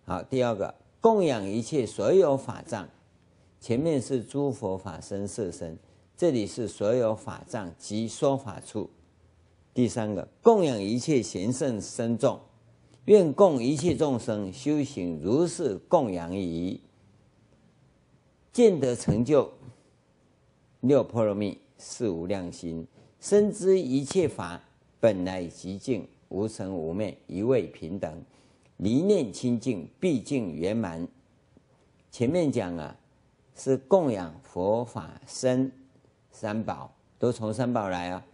[0.06, 2.88] 好，第二个供养一切所有法藏，
[3.60, 5.78] 前面是诸佛法身色身，
[6.16, 8.88] 这里是所有法藏及说法处。
[9.74, 12.40] 第三个供养一切贤圣僧众。
[13.04, 16.78] 愿供一切众生修行如是供养已，
[18.52, 19.50] 见得成就
[20.80, 22.86] 六波罗蜜是无量心，
[23.20, 24.60] 深知一切法
[25.00, 28.22] 本来寂静无生无灭，一味平等，
[28.78, 31.06] 离念清净，毕竟圆满。
[32.10, 32.96] 前面讲啊，
[33.54, 35.70] 是供养佛法僧
[36.30, 38.26] 三宝，都从三宝来啊，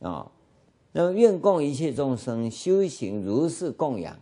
[0.00, 0.32] 啊、哦。
[0.92, 4.18] 那么，愿供一切众生修行如是供养，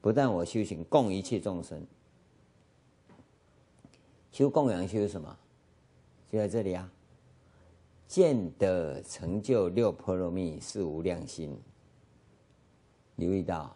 [0.00, 1.84] 不但我修行，供一切众生
[4.30, 5.36] 修供养修什么？
[6.30, 6.90] 就在这里啊！
[8.06, 11.58] 见得成就六波罗蜜是无量心，
[13.16, 13.74] 留意到。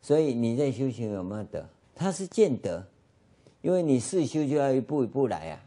[0.00, 1.68] 所以你在修行有没有得？
[1.94, 2.86] 他是见得，
[3.62, 5.60] 因为你四修就要一步一步来啊。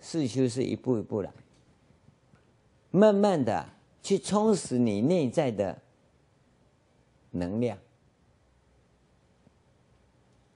[0.00, 1.32] 四修是一步一步来。
[2.90, 3.68] 慢慢的
[4.02, 5.78] 去充实你内在的
[7.30, 7.76] 能量，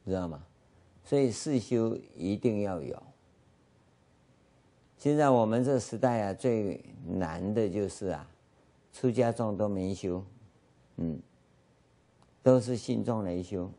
[0.06, 0.42] 知道吗？
[1.04, 3.02] 所以四修一定要有。
[4.96, 8.28] 现在我们这时代啊，最难的就是啊，
[8.92, 10.24] 出家众都没修，
[10.96, 11.20] 嗯，
[12.42, 13.70] 都是信众来修，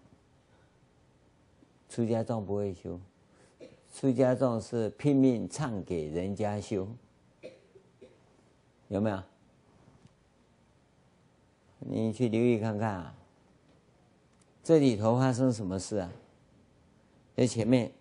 [1.90, 3.00] 出家众不会修，
[3.94, 6.88] 出家众是拼命唱给人家修。
[8.90, 9.24] 有没有？
[11.80, 13.16] 你去留意看看啊，
[14.62, 16.12] 这里头发生什么事啊？
[17.36, 17.92] 在前面，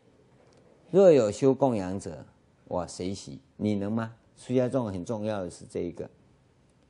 [0.91, 2.25] 若有修供养者，
[2.65, 4.15] 我随喜，你能吗？
[4.37, 6.09] 出家众很重要的是这一个。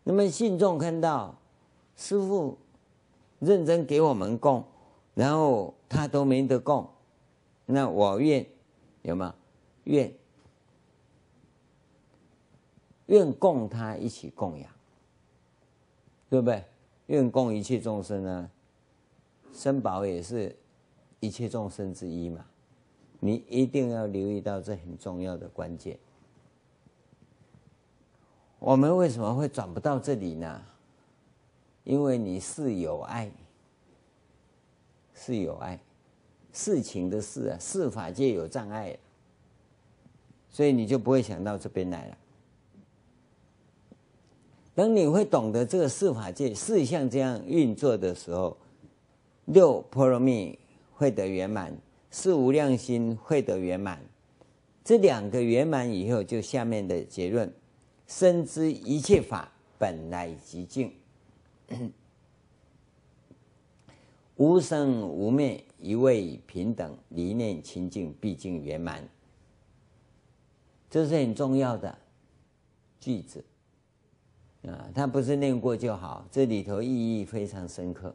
[0.05, 1.38] 那么信众看到
[1.97, 2.59] 师父
[3.38, 4.64] 认真给我们供，
[5.14, 6.88] 然后他都没得供，
[7.66, 8.45] 那我愿
[9.03, 9.34] 有吗？
[9.84, 10.12] 愿。
[13.07, 14.70] 愿供他一起供养，
[16.30, 16.64] 对不对？
[17.07, 18.51] 愿供一切众生呢，
[19.53, 20.57] 僧宝也是
[21.23, 22.45] 一切众生之一嘛。
[23.20, 25.97] 你一定要留意到这很重要的关键。
[28.59, 30.61] 我们为什么会转不到这里呢？
[31.85, 33.31] 因为你是有爱，
[35.14, 35.79] 是有爱，
[36.53, 38.99] 事情的事啊，事法界有障碍，
[40.51, 42.18] 所以你就不会想到这边来了。
[44.75, 48.57] 等你会懂得这个事法界事项这样运作的时候，
[49.45, 50.59] 六波罗蜜
[51.03, 51.76] 会得圆满，
[52.12, 54.00] 是无量心会得圆满。
[54.84, 57.53] 这两个圆满以后，就下面的结论：
[58.07, 59.50] 深知一切法
[59.80, 60.92] 本来寂静，
[64.36, 69.03] 无生无灭，一味平等，离念清净，毕竟圆满。
[70.88, 71.98] 这是很重要的
[73.00, 73.44] 句子
[74.68, 74.88] 啊！
[74.94, 78.14] 他不是念过就好，这里头意义非常深刻，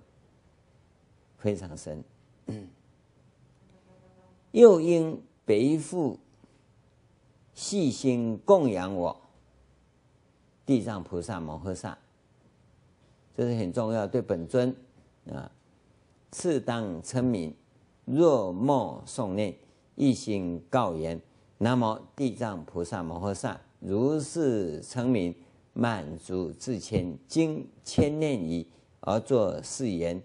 [1.38, 2.02] 非常深。
[4.58, 6.18] 又因别复。
[7.54, 9.20] 细心供养我，
[10.66, 11.98] 地藏菩萨摩诃萨，
[13.36, 14.08] 这是很重要。
[14.08, 14.76] 对本尊
[15.32, 15.52] 啊，
[16.32, 17.54] 次当称名，
[18.06, 19.56] 若莫诵念，
[19.96, 21.20] 一心告言：
[21.60, 23.60] 南无地藏菩萨摩诃萨。
[23.80, 25.36] 如是称名，
[25.74, 28.68] 满足自谦，经千念已，
[29.02, 30.22] 而作誓言：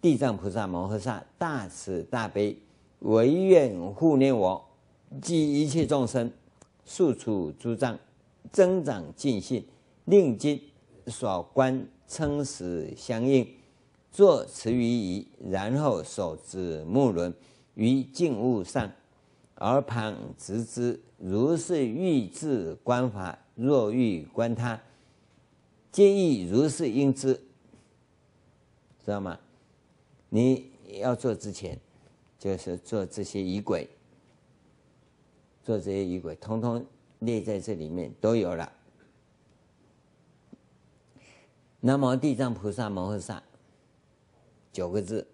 [0.00, 2.56] 地藏菩萨摩诃萨，大慈大悲，
[3.00, 4.64] 唯愿护念我
[5.20, 6.32] 及一切众生。
[6.84, 7.96] 速除诸障，
[8.50, 9.64] 增长尽信，
[10.06, 10.60] 令今
[11.06, 13.46] 所观称实相应，
[14.10, 17.32] 作持于仪，然后手执木轮
[17.74, 18.90] 于净物上，
[19.54, 24.82] 而旁执之，如是欲自观法，若欲观他，
[25.92, 27.34] 皆亦如是应知，
[29.04, 29.38] 知道吗？
[30.28, 31.78] 你要做之前，
[32.40, 33.88] 就是做这些仪轨。
[35.62, 36.84] 做这些仪轨，通通
[37.20, 38.72] 列在这里面都有了。
[41.80, 43.42] 南无地藏菩萨摩诃萨，
[44.72, 45.24] 九个字，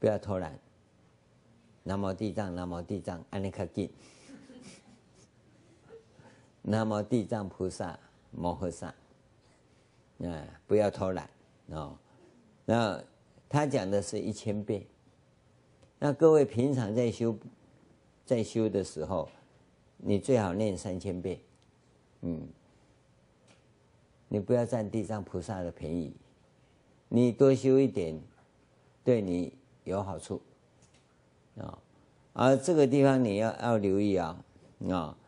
[0.00, 0.58] 不要偷懒。
[1.84, 3.90] 南无地藏，南无地藏，安尼卡紧。
[6.62, 7.98] 南无地藏菩萨
[8.32, 8.88] 摩诃萨，
[10.24, 11.30] 啊，不要偷懒
[11.68, 11.96] 哦。
[12.64, 13.02] 那
[13.50, 14.82] 他讲的是一千遍，
[15.98, 17.36] 那各位平常在修。
[18.24, 19.28] 在修的时候，
[19.96, 21.40] 你最好念三千遍，
[22.20, 22.46] 嗯，
[24.28, 26.14] 你不要占地藏菩萨的便宜，
[27.08, 28.20] 你多修一点，
[29.02, 30.40] 对你有好处，
[31.56, 31.76] 啊，
[32.34, 34.44] 而这个地方你要要留意啊，
[34.88, 35.18] 啊，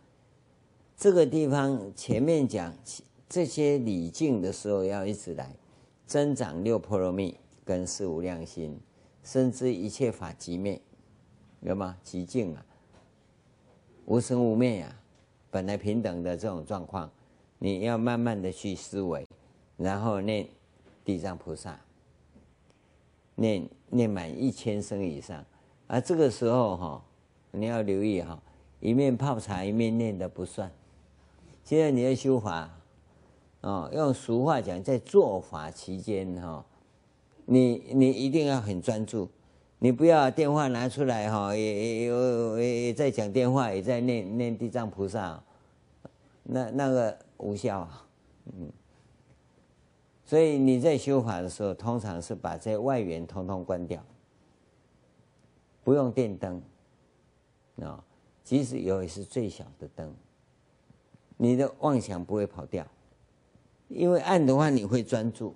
[0.96, 2.72] 这个地方前面讲
[3.28, 5.56] 这些礼敬的时候要一直来，
[6.06, 7.36] 增长六波罗蜜。
[7.64, 8.80] 跟四无量心，
[9.22, 10.80] 深知一切法即灭，
[11.60, 11.96] 有吗？
[12.04, 12.64] 寂静啊。
[14.04, 14.98] 无生无灭呀、啊，
[15.50, 17.10] 本来平等的这种状况，
[17.58, 19.26] 你要慢慢的去思维，
[19.76, 20.48] 然后念
[21.04, 21.78] 地藏菩萨，
[23.36, 25.44] 念念满一千声以上，
[25.86, 27.04] 而这个时候哈，
[27.52, 28.42] 你要留意哈，
[28.80, 30.70] 一面泡茶一面念的不算。
[31.62, 32.68] 现在你要修法，
[33.60, 36.66] 哦，用俗话讲，在做法期间哈，
[37.44, 39.28] 你你一定要很专注。
[39.78, 45.42] 你不要电话拿出来哈，也也也也在讲电话，也在念念地藏菩萨，
[46.44, 47.88] 那那个无效，
[48.46, 48.70] 嗯。
[50.24, 54.02] 所以你在修法的时候，通常是把这外缘通通关掉，
[55.82, 56.62] 不用电灯，
[57.82, 58.02] 啊，
[58.44, 60.14] 即使有也是最小的灯，
[61.36, 62.86] 你的妄想不会跑掉，
[63.88, 65.54] 因为暗的话你会专注，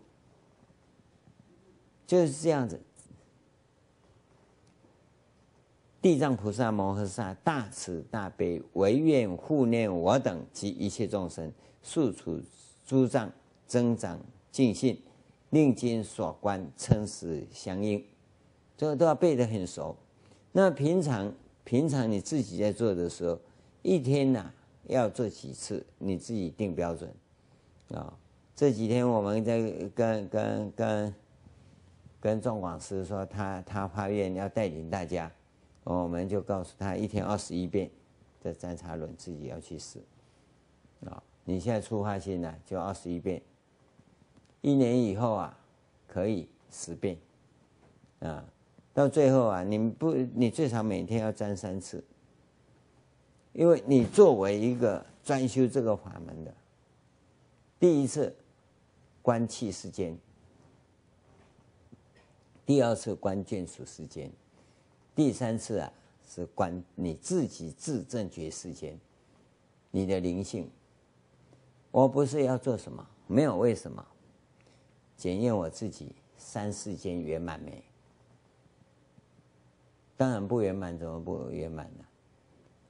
[2.06, 2.80] 就是这样子。
[6.00, 11.50] 地藏菩萨摩诃萨大慈大悲，唯愿护念我等及一切众生，
[11.82, 12.40] 速除
[12.86, 13.28] 诸障，
[13.66, 14.20] 增长
[14.52, 15.02] 净信，
[15.50, 18.04] 令今所观称实相应。
[18.76, 19.96] 这个都要背得很熟。
[20.52, 21.32] 那平常
[21.64, 23.36] 平常你自己在做的时候，
[23.82, 24.52] 一天呐、
[24.84, 27.12] 要做几次，你自己定标准
[27.90, 28.16] 啊。
[28.54, 29.58] 这几天我们在
[29.94, 31.14] 跟跟跟
[32.26, 35.30] 跟众广师说他，他发愿要带领大家。
[35.84, 37.88] 我们就告诉他，一天二十一遍
[38.42, 40.00] 的战叉轮自己要去试
[41.04, 41.22] 啊！
[41.44, 43.40] 你现在出发心呢，就二十一遍。
[44.60, 45.56] 一年以后啊，
[46.08, 47.16] 可以十遍
[48.18, 48.44] 啊。
[48.92, 52.02] 到最后啊，你不，你最少每天要沾三次，
[53.52, 56.52] 因为你作为一个专修这个法门的，
[57.78, 58.34] 第一次
[59.22, 60.18] 观气世间，
[62.66, 64.30] 第二次观眷属世间。
[65.14, 65.90] 第三次啊，
[66.28, 68.98] 是观你自己自证觉世间，
[69.90, 70.68] 你的灵性。
[71.92, 74.04] 我不是要做什么，没有为什么，
[75.16, 77.82] 检验我自己三世间圆满没？
[80.16, 82.04] 当然不圆满，怎么不圆满呢？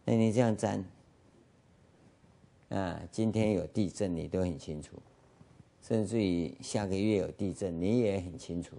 [0.04, 0.84] 那你这样占
[2.70, 4.96] 啊，今天有地震，你都很清楚；
[5.82, 8.76] 甚至于下个月有地震，你也很清楚。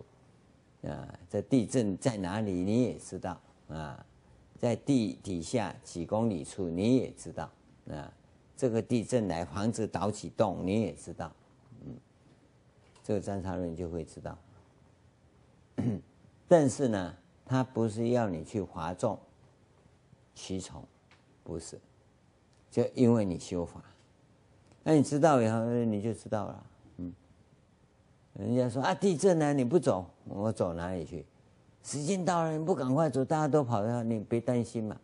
[0.84, 4.06] 啊，这地震在哪里，你也知道啊，
[4.60, 7.50] 在地底下几公里处，你也知道
[7.90, 8.14] 啊。
[8.56, 11.32] 这个地震来，房子倒几栋，你也知道。
[11.86, 11.96] 嗯，
[13.04, 14.38] 这个占差论就会知道。
[16.48, 17.16] 但是呢，
[17.46, 19.20] 他不是要你去哗众
[20.34, 20.84] 取宠。
[21.44, 21.80] 不是，
[22.72, 23.82] 就因为你修法，
[24.84, 26.66] 那你知道以后你就知道了。
[28.40, 31.26] 人家说啊，地震了，你不走，我走哪里去？
[31.84, 34.96] 时间到了，你不赶快走，大家都跑掉，你别担心嘛。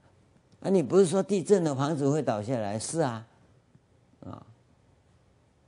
[0.61, 2.77] 啊，你不是说地震了房子会倒下来？
[2.77, 3.27] 是啊，
[4.25, 4.45] 啊，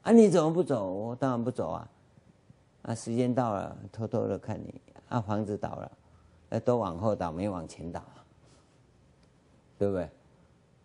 [0.03, 0.86] 啊，你怎么不走？
[0.91, 1.89] 我当然不走啊。
[2.84, 4.74] 啊，时间到了，偷偷的看你，
[5.09, 5.91] 啊，房子倒了，
[6.51, 7.99] 啊，都往后倒，没往前倒，
[9.80, 10.07] 对不对？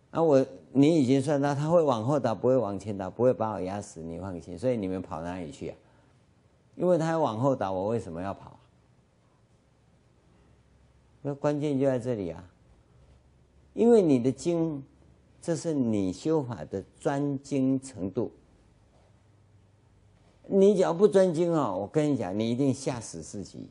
[0.09, 4.57] 啊，我你已经算到他会往后倒，不会往前倒，不会把我压死，你放心。
[4.57, 5.75] 所以你们跑哪里去啊？
[6.75, 8.59] 因为他要往后倒，我为什么要跑？
[11.21, 12.43] 那关键就在这里啊！
[13.73, 14.83] 因为你的精，
[15.41, 18.31] 这是你修法的专精程度。
[20.47, 23.69] 你只要不专精哦，我跟你讲，你一定吓死自己。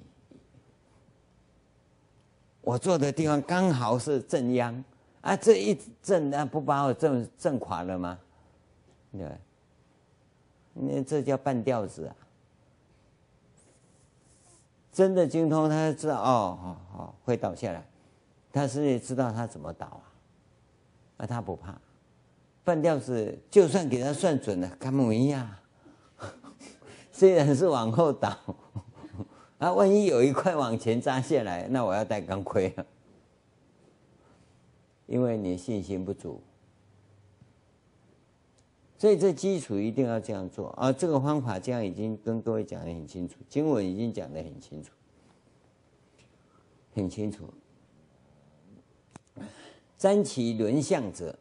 [2.60, 4.84] 我坐的地方刚好是正央。
[5.20, 8.18] 啊，这一震，那不把我震震垮了吗？
[9.12, 9.28] 对，
[10.72, 12.16] 那这叫半吊子啊！
[15.00, 17.82] 真的精通，他知道哦，好、哦、好、哦、会倒下来，
[18.52, 20.04] 他是知道他怎么倒啊，
[21.16, 21.74] 啊，他不怕。
[22.62, 25.48] 半吊子就算给他算准了，干嘛一样？
[27.10, 28.36] 虽然是往后倒，
[29.56, 32.84] 啊，万一有一块往前扎下来，那我要戴钢盔了。
[35.06, 36.42] 因为你信心不足，
[39.00, 40.92] 所以这基础一定要这样做啊！
[40.92, 44.90] 这个方法这样已经跟各位讲得很清楚，经文已经讲得很清楚，
[46.92, 47.48] 很清楚。
[49.98, 51.38] 瞻其轮相者，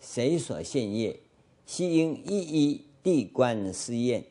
[0.00, 1.20] 谁所现业？
[1.66, 4.24] 悉应一一地观思验，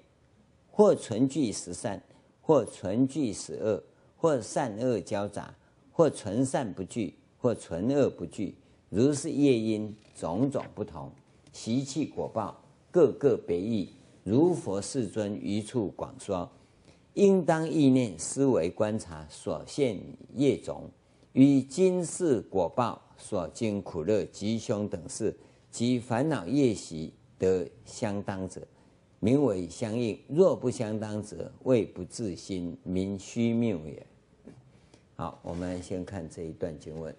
[0.72, 2.01] 或纯具十善，
[2.41, 3.84] 或纯具十恶，
[4.18, 5.53] 或善恶交杂，
[5.91, 8.55] 或纯善不具，或纯恶不具。
[8.89, 11.11] 如是业因种种不同，
[11.56, 13.89] 习气果报各个别异。
[14.26, 16.51] 如佛世尊于处广说，
[17.14, 19.97] 应当意念思维观察所现
[20.34, 20.89] 业种，
[21.32, 25.34] 与今世果报所经苦乐吉凶等事
[25.72, 28.62] 及烦恼业习得相当者，
[29.22, 34.06] 名为相应；若不相当者，谓不自心，名虚谬也。
[35.16, 37.16] 好，我们先看这一段经文。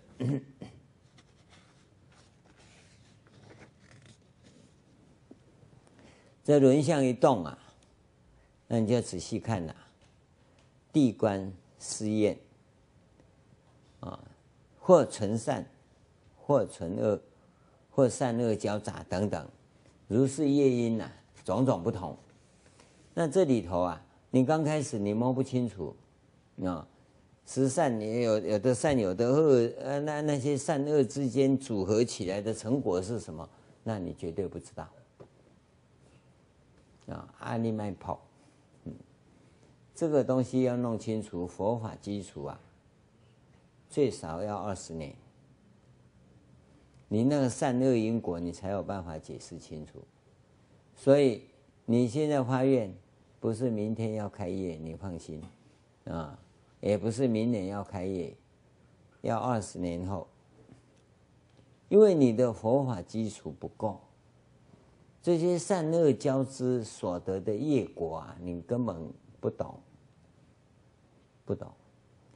[6.47, 7.59] 这轮相一动啊，
[8.69, 9.75] 那你就仔细看了，
[10.93, 12.39] 地观思验
[13.99, 14.17] 啊，
[14.79, 15.67] 或纯善，
[16.37, 17.21] 或纯恶，
[17.91, 19.45] 或善恶交杂等等，
[20.07, 21.11] 如是业因呐，
[21.45, 22.17] 种种不同。
[23.13, 25.97] 那这里头啊，你刚开始你摸不清楚
[26.63, 26.87] 啊，
[27.45, 33.49] 十善你有有的善有的恶，呃，那那些善恶之间组合起来的成果是什么？
[33.83, 34.89] 那你绝对不知道。
[37.09, 38.21] 啊，阿里麦跑，
[38.85, 38.93] 嗯，
[39.95, 42.61] 这个东西要弄清楚，佛法基础啊，
[43.89, 45.15] 最少要二十年。
[47.09, 50.03] 你那个善恶因果，你才有办法解释清楚。
[50.97, 51.43] 所以
[51.85, 52.93] 你现在发愿，
[53.39, 55.41] 不是明天要开业，你放心，
[56.07, 56.37] 啊，
[56.81, 58.37] 也不是明年要开业，
[59.21, 60.27] 要二十年后，
[61.89, 64.01] 因为你的佛法基础不够。
[65.27, 69.77] 这些善恶交织所得的业果啊，你根本不懂，
[71.45, 71.69] 不懂，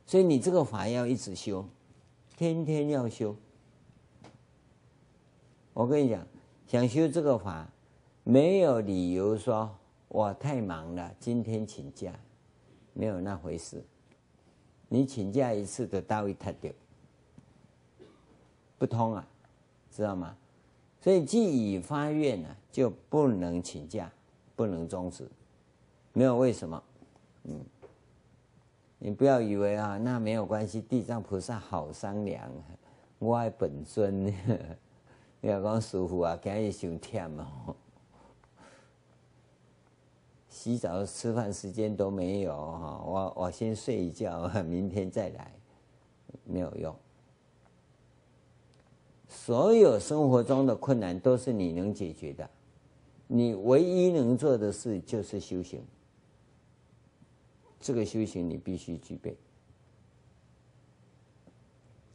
[0.05, 1.65] 所以你这个法要一直修，
[2.37, 3.37] 天天要修。
[5.73, 6.27] 我跟你讲，
[6.67, 7.71] 想修这个法，
[8.25, 9.73] 没有理由说
[10.09, 12.13] 我太忙了，今天请假，
[12.93, 13.81] 没有那回事。
[14.89, 16.73] 你请假一次的大位太掉，
[18.79, 19.25] 不通啊，
[19.93, 20.37] 知道吗？
[21.01, 24.13] 所以既已发愿了，就不能请假，
[24.55, 25.27] 不能终止，
[26.13, 26.83] 没有为什么，
[27.45, 27.65] 嗯，
[28.99, 32.51] 你不要以为啊，那没有关系，地藏菩萨好商量，
[33.19, 34.27] 我爱本尊，
[35.41, 37.75] 你要讲师父啊，今日伤忝哦，
[40.51, 45.51] 洗澡、吃饭时间都没有哈，我我先睡一觉，明天再来，
[46.45, 46.95] 没有用，
[49.31, 52.51] 所有生活中的困难都是你能解决的，
[53.29, 55.81] 你唯一能做的事就是修行。
[57.81, 59.37] 这个修行你必须具备。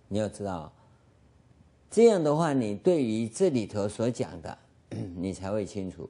[0.10, 0.72] 你要知道，
[1.90, 4.58] 这样的话，你对于这里头所讲的，
[5.16, 6.10] 你才会清楚。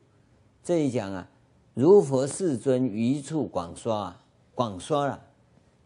[0.63, 1.29] 这一讲啊，
[1.75, 4.23] 如佛世尊于处广说啊，
[4.55, 5.23] 广说了，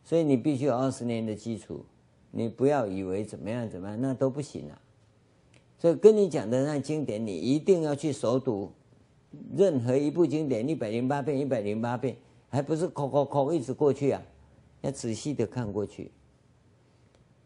[0.06, 1.86] 所以你必须有二十年的基础。
[2.32, 4.82] 你不要以为怎么样怎么样，那都不行啊。
[5.80, 8.72] 所以跟你讲的那经典，你一定要去熟读。
[9.56, 12.18] 任何一部经典，一百零八遍，一百零八遍，
[12.50, 14.22] 还不是抠抠抠一直过去啊？
[14.82, 16.12] 要仔细的看过去。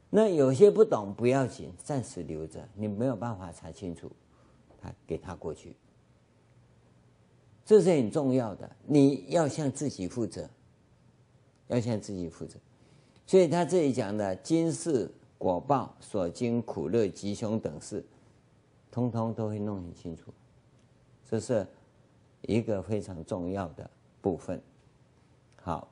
[0.09, 2.65] 那有些不懂不要紧，暂时留着。
[2.75, 4.09] 你没有办法查清楚，
[4.81, 5.75] 他给他过去，
[7.65, 8.69] 这是很重要的。
[8.85, 10.49] 你要向自己负责，
[11.67, 12.57] 要向自己负责。
[13.25, 18.05] 所以他这里讲的今世果报所经苦乐吉凶等事，
[18.93, 20.31] 通通都会弄很清楚。
[21.27, 21.65] 这是
[22.43, 23.89] 一个非常重要的
[24.21, 24.61] 部分。
[25.55, 25.87] 好。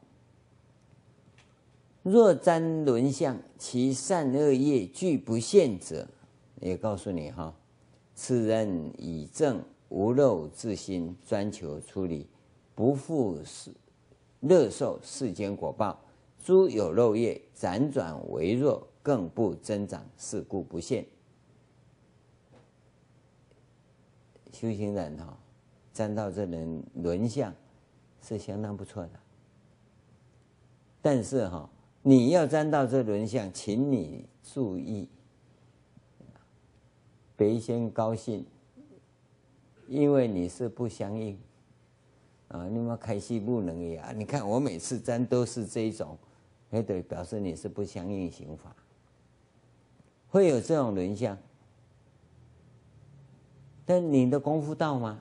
[2.03, 6.07] 若瞻轮相，其善恶业俱不现者，
[6.59, 7.55] 也告诉你哈，
[8.15, 12.27] 此人以正无漏自心，专求出离，
[12.73, 13.71] 不复是
[14.39, 15.99] 乐受世间果报。
[16.43, 21.05] 诸有漏业辗转微弱，更不增长，是故不现。
[24.51, 25.37] 修行人哈，
[25.93, 27.53] 瞻到这人轮相
[28.21, 29.11] 是相当不错的，
[31.01, 31.69] 但是哈。
[32.03, 35.07] 你要沾到这轮相，请你注意，
[37.37, 38.43] 别先高兴，
[39.87, 41.37] 因为你是不相应
[42.47, 42.67] 啊！
[42.67, 44.11] 你们开心不能呀？
[44.15, 46.17] 你看我每次沾都是这一种，
[46.71, 48.75] 哎，对，表示你是不相应行法，
[50.27, 51.37] 会有这种轮相，
[53.91, 55.19] 但你的功夫到吗？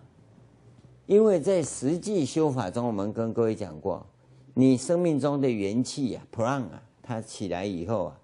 [1.07, 4.07] 因为在实际修法中，我们跟各位讲过。
[4.55, 8.21] 你生命中的元气啊，prana 啊，它起来以后啊，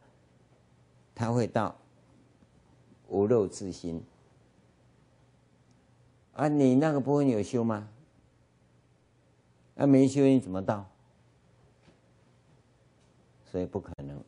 [1.16, 1.74] 它会到
[3.08, 4.00] 无漏自心
[6.34, 6.46] 啊。
[6.46, 7.88] 你那个部分有修吗？
[9.74, 10.86] 啊，没修你怎么到？
[13.50, 14.22] 所以不可能。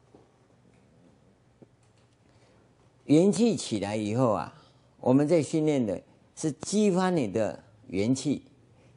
[3.04, 4.52] 元气起来以后啊，
[4.98, 6.02] 我们在训练的
[6.38, 7.58] 是激发你的
[7.88, 8.44] 元气。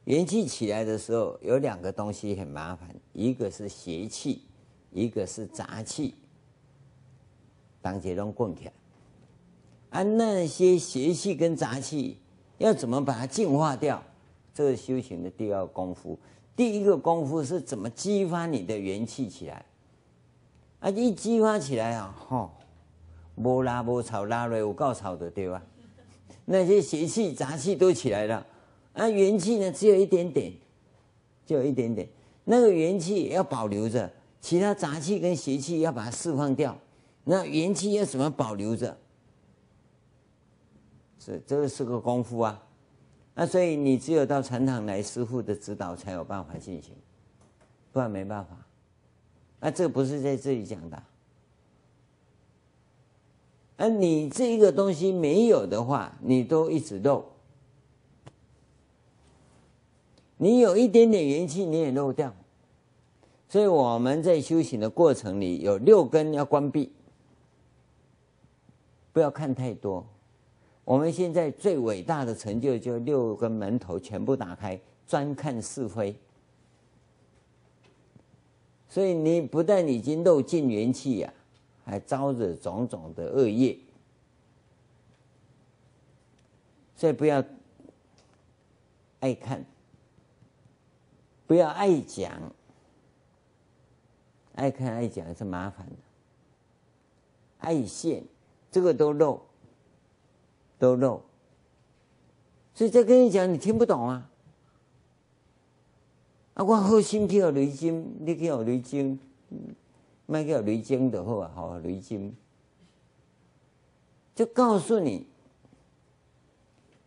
[0.04, 4.42] 元气起来的时候，有两个东西很麻烦，一个是邪气，
[4.92, 6.14] 一个是杂气。
[7.80, 8.72] 当这种棍起来，
[9.90, 12.18] 啊，那些邪气跟杂气
[12.58, 14.00] 要怎么把它净化掉？
[14.54, 16.16] 这个修行的第二功夫，
[16.54, 19.66] 第一个功夫是怎么激发你的元气起来？
[20.78, 22.52] 啊，一激发起来啊，吼，
[23.34, 25.60] 无拉无吵拉了有够吵的对吧？
[26.52, 28.46] 那些邪气杂气都起来了。
[28.92, 30.52] 啊，元气呢，只有一点点，
[31.46, 32.06] 就有一点点。
[32.44, 36.76] 那个元气要保留着，其他杂气跟邪气要把它释放掉。
[37.24, 38.94] 那元气要怎么保留着？
[41.18, 42.62] 是这个是个功夫啊。
[43.34, 46.94] 那所以你只有到禅堂来，师傅的指导才有办法进行，
[47.92, 48.54] 不然没办法。
[49.58, 51.02] 那这不是在这里讲的。
[53.76, 57.24] 而你这个东西没有的话，你都一直漏。
[60.36, 62.34] 你有一点点元气，你也漏掉，
[63.48, 66.90] 所以我们在修行的过程里有六根要关闭，
[69.12, 70.04] 不要看太多。
[70.84, 76.16] 我们现在最伟大的成就，就六根门头全部打开，专看是非。
[78.88, 81.32] 所以你不但已经漏尽元气呀，
[81.84, 83.78] 还招惹种种的恶业，
[86.96, 87.44] 所以不要
[89.20, 89.64] 爱看。
[91.46, 92.32] 不要爱讲，
[94.54, 95.96] 爱看爱讲是麻烦的。
[97.58, 98.24] 爱现，
[98.70, 99.42] 这个都漏，
[100.78, 101.22] 都漏。
[102.74, 104.30] 所以再跟你讲，你听不懂啊。
[106.54, 109.20] 啊，我好心去学雷金，你去学雷金，
[110.32, 112.34] 卖叫雷金的好啊，好雷金。
[114.34, 115.26] 就告诉你，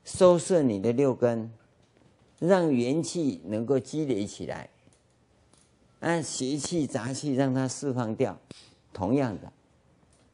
[0.03, 1.51] 收摄你的六根。
[2.37, 4.69] 让元气能够积累起来，
[6.01, 8.37] 按邪气杂气让它释放掉。
[8.91, 9.51] 同样的，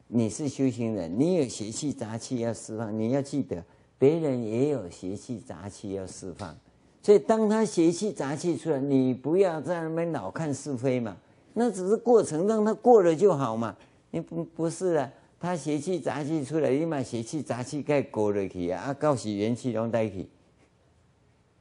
[0.07, 3.63] 你是修行人，你有邪气杂气要释放，你要记得，
[3.99, 6.57] 别人也有邪气杂气要释放。
[7.03, 11.15] 所以，当他邪气杂气出来，你不要在那边老看是非嘛，
[11.53, 13.75] 那只是过程，让他过了就好嘛。
[14.11, 20.27] 你不不是啊，他邪气杂气出来，你把邪气杂气盖过了去啊，告喜元气拢带去，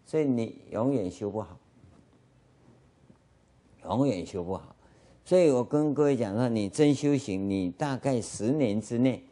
[0.04, 1.58] 所以你永远修不好，
[3.84, 4.74] 永远修不好。
[5.24, 9.22] 所以我跟各位讲说，你真修行，你大概十年之内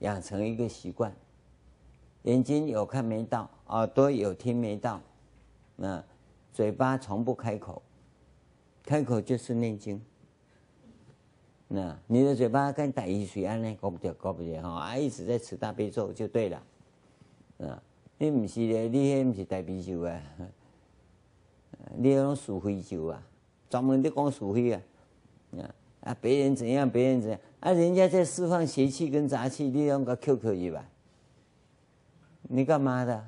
[0.00, 1.10] 养成一个习惯，
[2.24, 5.00] 眼睛有看没到，耳朵有听没到，
[5.76, 6.04] 那
[6.52, 7.80] 嘴巴从不开口，
[8.88, 10.00] 开口就是念经。
[11.68, 13.76] 那你的嘴巴跟大禹水安呢？
[13.78, 14.80] 搞不掉，搞不掉哈！
[14.80, 16.62] 啊，一直在吃大悲咒就对了。
[17.58, 17.82] 啊，
[18.16, 20.18] 你不是的，你那不是大悲咒啊，
[21.98, 23.22] 你那种属非咒啊，
[23.68, 24.80] 专门的讲属非啊。
[26.00, 27.70] 啊，别人怎样，别人怎样啊？
[27.72, 30.88] 人家在释放邪气跟杂气，你用个 QQ 一吧？
[32.44, 33.22] 你干嘛的？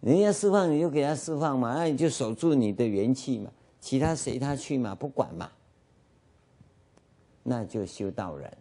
[0.00, 3.50] 人家释放你就给他释放嘛，那你就守住你的元气嘛，
[3.80, 5.50] 其他随他去嘛，不管嘛。
[7.42, 8.56] 那就修道人。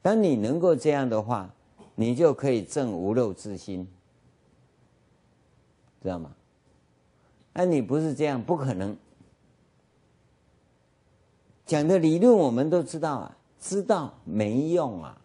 [0.00, 1.52] 当你能够这样的话，
[1.94, 3.88] 你就可以证无漏之心，
[6.02, 6.32] 知道吗？
[7.52, 8.96] 那你不是这样，不可能。
[11.66, 15.18] 讲的理论我们都知道啊，知道没用啊，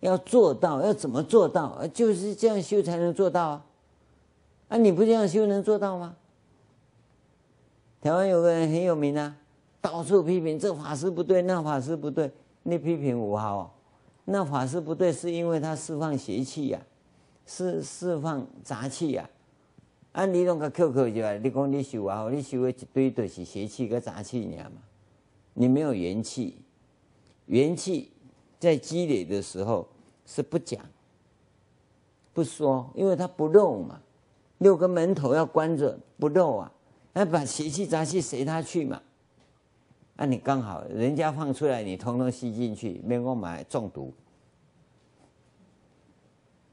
[0.00, 1.86] 要做到，要怎么做到？
[1.88, 3.66] 就是这样修才能做到啊！
[4.68, 6.16] 啊，你不这样修能做到吗？
[8.00, 9.36] 台湾有个人很有名啊。
[9.80, 12.30] 到处批评这法师不对，那法师不对，
[12.64, 13.72] 你批评五号，
[14.24, 16.82] 那法师不对，是因为他释放邪气呀、啊，
[17.46, 20.20] 释释放杂气呀、啊。
[20.20, 24.82] 按你拢个 QQ 就啊，你讲你修啊，你修的一堆都是邪气跟杂气，你知道吗？
[25.54, 26.60] 你没有元气，
[27.46, 28.10] 元气
[28.58, 29.86] 在积累的时候
[30.26, 30.84] 是不讲、
[32.32, 34.00] 不说，因为它不漏嘛，
[34.58, 36.72] 六个门头要关着不漏啊，
[37.18, 39.02] 那把邪气杂气随他去嘛。
[40.14, 44.14] 那、啊、你刚好人家放出来，你通通吸进去，没我买中毒，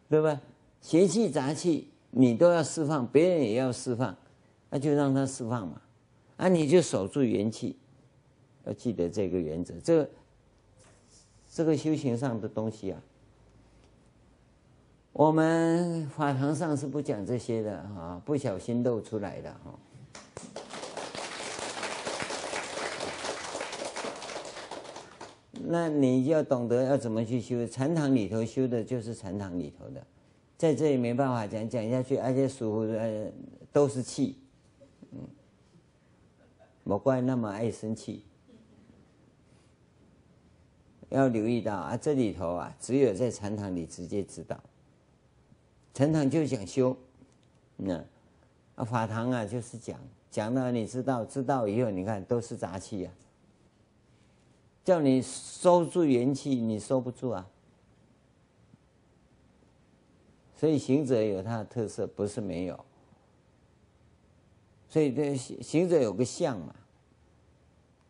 [0.07, 0.39] 对吧？
[0.81, 4.15] 邪气杂气你都要释放，别人也要释放，
[4.69, 5.81] 那就让他释放嘛。
[6.37, 7.75] 啊，你就守住元气，
[8.65, 9.73] 要记得这个原则。
[9.83, 10.09] 这个
[11.51, 13.01] 这个修行上的东西啊，
[15.11, 19.73] 我们法堂上是不讲这些的啊，不小心露出来的哈。
[25.67, 30.05] 那你要懂得要怎么去修，禅堂里头修的就是禅堂里头的，
[30.57, 33.31] 在这里没办法讲讲下去，而且属呃
[33.71, 34.37] 都是气，
[35.11, 35.19] 嗯，
[36.83, 38.23] 莫怪那么爱生气。
[41.09, 44.61] 要留意到啊，这里头啊，只有在禅堂里直接知道，
[45.93, 46.97] 禅堂就讲修，
[47.77, 48.03] 那
[48.75, 49.99] 啊法堂啊就是讲。
[50.31, 53.13] 讲了你知道，知道以后你看都是杂气啊。
[54.85, 57.45] 叫你收住元气，你收不住啊。
[60.55, 62.85] 所以行者有他的特色，不是没有。
[64.87, 66.73] 所以这行者有个相嘛，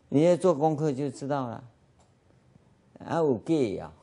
[0.10, 1.64] 你要做功课就知道了。
[3.00, 3.94] 啊，有 gay 啊，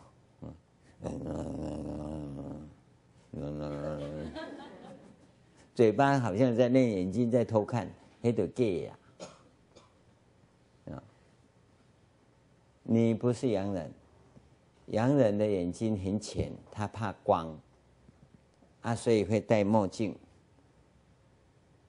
[5.75, 7.89] 嘴巴好像在练，眼睛在偷看，
[8.23, 8.99] 那个 gay 呀。
[12.85, 13.91] 你不是洋人，
[14.87, 17.57] 洋人的眼睛很浅，他怕光，
[18.80, 20.14] 啊，所以会戴墨镜。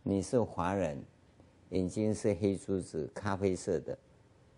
[0.04, 1.02] 你是华人，
[1.70, 3.98] 眼睛是黑珠子，咖啡色的，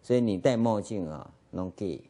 [0.01, 2.01] 所以你戴墨镜啊，弄 gay。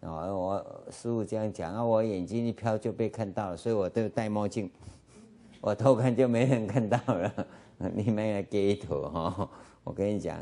[0.00, 4.70] 啊，我师傅这样讲啊，我眼睛一飘就被看到了，所以我都戴墨镜，
[5.60, 7.46] 我偷看就没人看到了。
[7.94, 9.50] 你们也 gay 头哈，
[9.84, 10.40] 我跟你讲。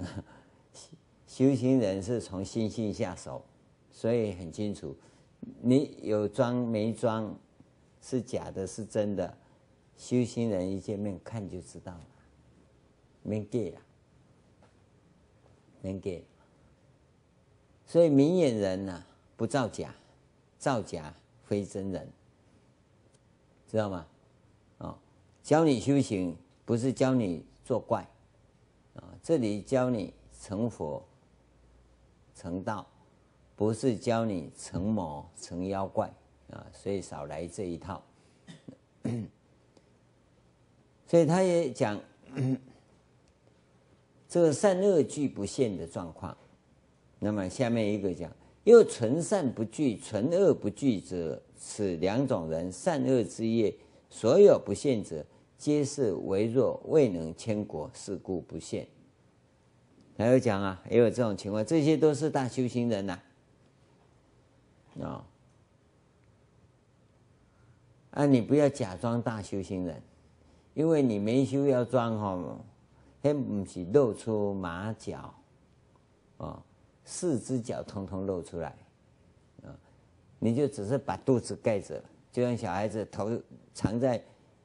[1.36, 3.44] 修行人是从心性下手，
[3.92, 4.96] 所以很清楚，
[5.60, 7.38] 你有装没装，
[8.00, 9.36] 是假的，是真的。
[9.98, 12.06] 修行人一见面看就知道了，
[13.22, 13.82] 没给啊，
[15.82, 16.24] 没给。
[17.84, 19.04] 所以明眼人呐，
[19.36, 19.94] 不造假，
[20.56, 21.14] 造假
[21.44, 22.10] 非真人，
[23.68, 24.06] 知道吗？
[24.78, 24.98] 哦，
[25.42, 26.34] 教你修行
[26.64, 28.08] 不是教你作怪，
[28.94, 31.06] 啊，这里教你成佛。
[32.36, 32.86] 成道
[33.56, 36.12] 不是教你成魔成妖怪
[36.50, 38.02] 啊，所以少来这一套。
[41.08, 41.98] 所以他也讲
[44.28, 46.36] 这个善恶俱不现的状况。
[47.18, 48.30] 那么下面一个讲，
[48.64, 53.74] 又纯善不惧，纯恶不惧者，此两种人善恶之业，
[54.10, 55.24] 所有不现者，
[55.56, 58.86] 皆是微弱，未能千国，是故不现。
[60.16, 63.18] 还有讲啊，也有这种情况，这些都是大修行人呐、
[65.02, 65.24] 啊，
[68.12, 68.26] 啊。
[68.26, 70.02] 你不要假装大修行人，
[70.72, 72.58] 因为你没修要装哈，
[73.22, 75.34] 还不是露出马脚，
[76.38, 76.62] 啊，
[77.04, 78.74] 四只脚通通露出来，
[79.64, 79.68] 啊，
[80.38, 82.02] 你就只是把肚子盖着，
[82.32, 83.30] 就像小孩子头
[83.74, 84.22] 藏在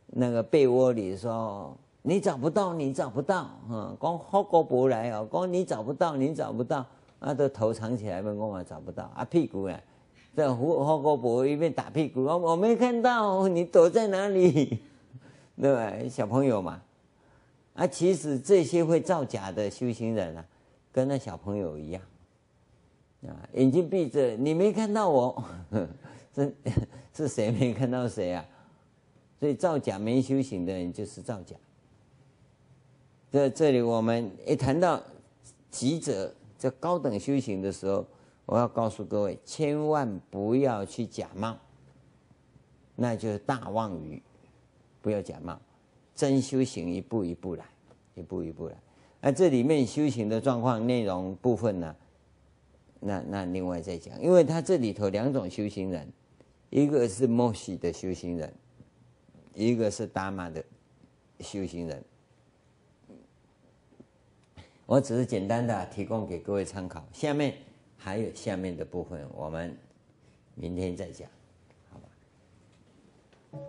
[0.07, 6.85] 那个被窝里说，你找不到，你找不到，啊，光好过不来哦，光你找不到，你找不到，
[7.19, 9.79] 啊，都头藏起来，问我嘛找不到，啊，屁股啊。
[10.33, 14.79] 在胡花高博一边打屁股，我我没看到你躲在哪里，
[15.59, 15.93] 对吧？
[16.09, 16.81] 小朋友嘛，
[17.73, 20.45] 啊，其实这些会造假的修行人啊，
[20.91, 22.01] 跟那小朋友一样，
[23.27, 25.43] 啊，眼睛闭着，你没看到我，
[26.33, 26.55] 是
[27.13, 28.45] 是谁没看到谁啊？
[29.37, 31.57] 所以造假没修行的人就是造假。
[33.31, 35.01] 在这里，我们一谈到
[35.69, 38.05] 极者，这高等修行的时候。
[38.47, 41.55] 我要告诉各位，千万不要去假冒，
[42.97, 44.21] 那就是大妄语。
[45.01, 45.57] 不要假冒，
[46.13, 47.63] 真修行一步一步来，
[48.13, 48.75] 一步一步来。
[49.21, 51.95] 那这里面修行的状况内容部分呢？
[52.99, 56.11] 那那另外再讲，因为他这里头两种修行人，
[56.71, 58.53] 一个是摩西的修行人，
[59.53, 60.61] 一个是达玛的
[61.39, 62.03] 修行人。
[64.91, 67.55] 我只是简单的提供给各位参考下面
[67.95, 69.73] 还有下面的部分我们
[70.53, 71.29] 明天再讲
[71.89, 71.97] 好
[73.53, 73.59] 吧？